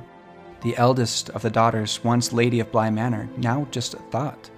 the 0.64 0.76
eldest 0.78 1.28
of 1.30 1.42
the 1.42 1.50
daughters, 1.50 2.02
once 2.02 2.32
Lady 2.32 2.58
of 2.58 2.72
Bly 2.72 2.88
Manor, 2.88 3.28
now 3.36 3.68
just 3.70 3.92
a 3.92 3.98
thought, 4.10 4.50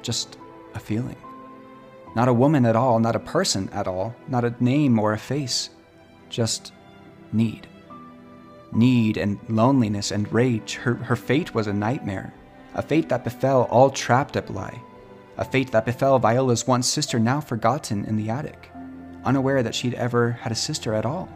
just 0.00 0.38
a 0.74 0.78
feeling. 0.78 1.16
Not 2.14 2.28
a 2.28 2.32
woman 2.32 2.64
at 2.64 2.76
all, 2.76 3.00
not 3.00 3.16
a 3.16 3.20
person 3.20 3.68
at 3.70 3.88
all, 3.88 4.14
not 4.28 4.44
a 4.44 4.54
name 4.60 5.00
or 5.00 5.12
a 5.12 5.18
face, 5.18 5.70
just 6.30 6.72
need. 7.32 7.66
Need 8.70 9.16
and 9.16 9.40
loneliness 9.48 10.12
and 10.12 10.32
rage. 10.32 10.74
Her, 10.74 10.94
her 10.94 11.16
fate 11.16 11.52
was 11.54 11.66
a 11.66 11.72
nightmare, 11.72 12.32
a 12.74 12.82
fate 12.82 13.08
that 13.08 13.24
befell 13.24 13.64
all 13.64 13.90
trapped 13.90 14.36
at 14.36 14.46
Bly, 14.46 14.80
a 15.36 15.44
fate 15.44 15.70
that 15.72 15.86
befell 15.86 16.18
Viola's 16.18 16.66
once 16.66 16.86
sister, 16.86 17.18
now 17.18 17.40
forgotten 17.40 18.04
in 18.04 18.16
the 18.16 18.30
attic, 18.30 18.70
unaware 19.24 19.62
that 19.62 19.74
she'd 19.74 19.94
ever 19.94 20.32
had 20.32 20.52
a 20.52 20.56
sister 20.56 20.94
at 20.94 21.06
all, 21.06 21.28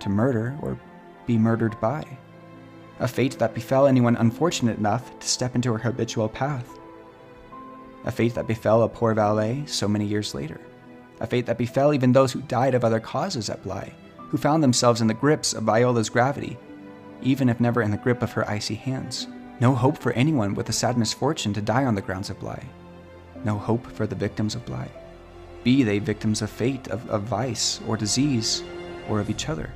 to 0.00 0.08
murder 0.08 0.56
or 0.62 0.78
be 1.26 1.36
murdered 1.36 1.80
by 1.80 2.04
a 3.00 3.08
fate 3.08 3.38
that 3.38 3.54
befell 3.54 3.86
anyone 3.86 4.16
unfortunate 4.16 4.78
enough 4.78 5.18
to 5.18 5.28
step 5.28 5.54
into 5.54 5.72
her 5.72 5.78
habitual 5.78 6.28
path. 6.28 6.78
A 8.04 8.10
fate 8.10 8.34
that 8.34 8.46
befell 8.46 8.82
a 8.82 8.88
poor 8.88 9.14
valet 9.14 9.64
so 9.66 9.86
many 9.86 10.06
years 10.06 10.34
later. 10.34 10.60
A 11.20 11.26
fate 11.26 11.46
that 11.46 11.58
befell 11.58 11.92
even 11.92 12.12
those 12.12 12.32
who 12.32 12.40
died 12.42 12.74
of 12.74 12.84
other 12.84 13.00
causes 13.00 13.50
at 13.50 13.62
Bly, 13.62 13.92
who 14.16 14.38
found 14.38 14.62
themselves 14.62 15.00
in 15.00 15.06
the 15.06 15.14
grips 15.14 15.52
of 15.52 15.64
Viola's 15.64 16.08
gravity, 16.08 16.58
even 17.22 17.48
if 17.48 17.60
never 17.60 17.82
in 17.82 17.90
the 17.90 17.96
grip 17.96 18.22
of 18.22 18.32
her 18.32 18.48
icy 18.48 18.74
hands. 18.74 19.26
No 19.60 19.74
hope 19.74 19.98
for 19.98 20.12
anyone 20.12 20.54
with 20.54 20.66
the 20.66 20.72
sad 20.72 20.96
misfortune 20.96 21.52
to 21.54 21.62
die 21.62 21.84
on 21.84 21.94
the 21.94 22.02
grounds 22.02 22.30
of 22.30 22.38
Bly. 22.38 22.62
No 23.46 23.58
hope 23.58 23.86
for 23.86 24.08
the 24.08 24.16
victims 24.16 24.56
of 24.56 24.66
blight, 24.66 24.90
Be 25.62 25.84
they 25.84 26.00
victims 26.00 26.42
of 26.42 26.50
fate, 26.50 26.88
of, 26.88 27.08
of 27.08 27.22
vice, 27.22 27.80
or 27.86 27.96
disease, 27.96 28.64
or 29.08 29.20
of 29.20 29.30
each 29.30 29.48
other. 29.48 29.72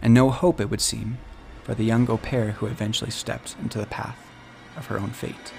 And 0.00 0.14
no 0.14 0.30
hope, 0.30 0.60
it 0.60 0.70
would 0.70 0.80
seem, 0.80 1.18
for 1.64 1.74
the 1.74 1.82
young 1.82 2.08
au 2.08 2.18
pair 2.18 2.52
who 2.52 2.66
eventually 2.66 3.10
stepped 3.10 3.56
into 3.60 3.78
the 3.78 3.86
path 3.86 4.16
of 4.76 4.86
her 4.86 5.00
own 5.00 5.10
fate. 5.10 5.52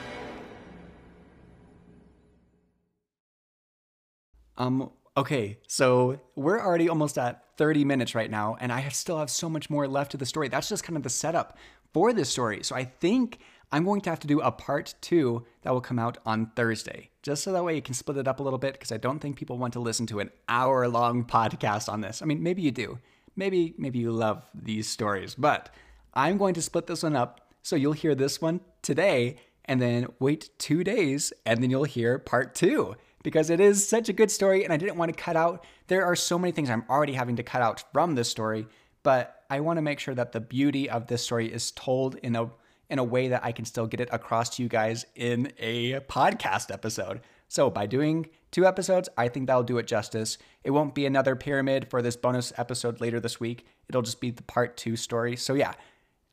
Um, 4.57 4.91
okay, 5.17 5.57
so 5.67 6.21
we're 6.37 6.61
already 6.61 6.87
almost 6.87 7.17
at 7.17 7.43
30 7.57 7.83
minutes 7.83 8.15
right 8.15 8.31
now, 8.31 8.55
and 8.61 8.71
I 8.71 8.87
still 8.87 9.19
have 9.19 9.29
so 9.29 9.49
much 9.49 9.69
more 9.69 9.89
left 9.89 10.11
to 10.11 10.17
the 10.17 10.25
story. 10.25 10.47
That's 10.47 10.69
just 10.69 10.85
kind 10.85 10.95
of 10.95 11.03
the 11.03 11.09
setup 11.09 11.57
for 11.93 12.13
this 12.13 12.29
story. 12.29 12.63
So 12.63 12.77
I 12.77 12.85
think 12.85 13.39
I'm 13.75 13.83
going 13.83 13.99
to 13.99 14.09
have 14.09 14.21
to 14.21 14.27
do 14.27 14.39
a 14.39 14.53
part 14.53 14.95
two 15.01 15.45
that 15.63 15.73
will 15.73 15.81
come 15.81 15.99
out 15.99 16.17
on 16.25 16.49
Thursday, 16.55 17.09
just 17.21 17.43
so 17.43 17.51
that 17.51 17.65
way 17.65 17.75
you 17.75 17.81
can 17.81 17.93
split 17.93 18.15
it 18.15 18.25
up 18.25 18.39
a 18.39 18.43
little 18.43 18.57
bit, 18.57 18.71
because 18.71 18.93
I 18.93 18.95
don't 18.95 19.19
think 19.19 19.35
people 19.35 19.57
want 19.57 19.73
to 19.73 19.81
listen 19.81 20.07
to 20.07 20.21
an 20.21 20.29
hour 20.47 20.87
long 20.87 21.25
podcast 21.25 21.91
on 21.91 21.99
this. 21.99 22.21
I 22.21 22.25
mean, 22.25 22.41
maybe 22.41 22.61
you 22.61 22.71
do. 22.71 22.99
Maybe, 23.35 23.73
maybe 23.77 23.99
you 23.99 24.13
love 24.13 24.43
these 24.53 24.87
stories, 24.87 25.35
but 25.35 25.75
I'm 26.13 26.37
going 26.37 26.53
to 26.53 26.61
split 26.61 26.87
this 26.87 27.03
one 27.03 27.17
up. 27.17 27.49
So 27.63 27.75
you'll 27.75 27.91
hear 27.91 28.15
this 28.15 28.41
one 28.41 28.61
today 28.81 29.35
and 29.65 29.81
then 29.81 30.07
wait 30.19 30.51
two 30.57 30.85
days 30.85 31.33
and 31.45 31.61
then 31.61 31.69
you'll 31.69 31.83
hear 31.83 32.17
part 32.17 32.55
two 32.55 32.95
because 33.23 33.49
it 33.49 33.59
is 33.59 33.85
such 33.85 34.07
a 34.07 34.13
good 34.13 34.31
story 34.31 34.63
and 34.63 34.71
I 34.71 34.77
didn't 34.77 34.95
want 34.95 35.13
to 35.13 35.21
cut 35.21 35.35
out. 35.35 35.65
There 35.87 36.05
are 36.05 36.15
so 36.15 36.39
many 36.39 36.53
things 36.53 36.69
I'm 36.69 36.85
already 36.89 37.11
having 37.11 37.35
to 37.35 37.43
cut 37.43 37.61
out 37.61 37.83
from 37.91 38.15
this 38.15 38.29
story, 38.29 38.67
but 39.03 39.43
I 39.49 39.59
want 39.59 39.75
to 39.79 39.81
make 39.81 39.99
sure 39.99 40.15
that 40.15 40.31
the 40.31 40.39
beauty 40.39 40.89
of 40.89 41.07
this 41.07 41.23
story 41.23 41.51
is 41.51 41.71
told 41.71 42.15
in 42.23 42.37
a 42.37 42.49
in 42.89 42.99
a 42.99 43.03
way 43.03 43.29
that 43.29 43.43
I 43.43 43.51
can 43.51 43.65
still 43.65 43.87
get 43.87 43.99
it 43.99 44.09
across 44.11 44.49
to 44.55 44.63
you 44.63 44.69
guys 44.69 45.05
in 45.15 45.51
a 45.57 45.99
podcast 46.01 46.71
episode. 46.71 47.21
So 47.47 47.69
by 47.69 47.85
doing 47.85 48.27
two 48.51 48.65
episodes, 48.65 49.09
I 49.17 49.27
think 49.27 49.47
that'll 49.47 49.63
do 49.63 49.77
it 49.77 49.87
justice. 49.87 50.37
It 50.63 50.71
won't 50.71 50.95
be 50.95 51.05
another 51.05 51.35
pyramid 51.35 51.89
for 51.89 52.01
this 52.01 52.15
bonus 52.15 52.51
episode 52.57 53.01
later 53.01 53.19
this 53.19 53.39
week. 53.39 53.65
It'll 53.87 54.01
just 54.01 54.21
be 54.21 54.31
the 54.31 54.43
part 54.43 54.77
two 54.77 54.95
story. 54.95 55.35
So 55.35 55.53
yeah, 55.53 55.73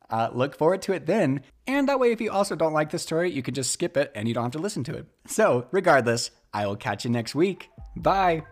uh, 0.09 0.29
look 0.33 0.57
forward 0.57 0.81
to 0.83 0.93
it 0.93 1.05
then. 1.05 1.41
And 1.65 1.87
that 1.87 1.99
way, 1.99 2.11
if 2.11 2.21
you 2.21 2.31
also 2.31 2.55
don't 2.55 2.73
like 2.73 2.91
the 2.91 2.99
story, 2.99 3.31
you 3.31 3.41
can 3.41 3.53
just 3.53 3.71
skip 3.71 3.97
it 3.97 4.11
and 4.15 4.27
you 4.27 4.33
don't 4.33 4.43
have 4.43 4.51
to 4.53 4.59
listen 4.59 4.83
to 4.85 4.95
it. 4.95 5.07
So, 5.27 5.67
regardless, 5.71 6.31
I 6.53 6.67
will 6.67 6.75
catch 6.75 7.05
you 7.05 7.11
next 7.11 7.35
week. 7.35 7.69
Bye. 7.95 8.43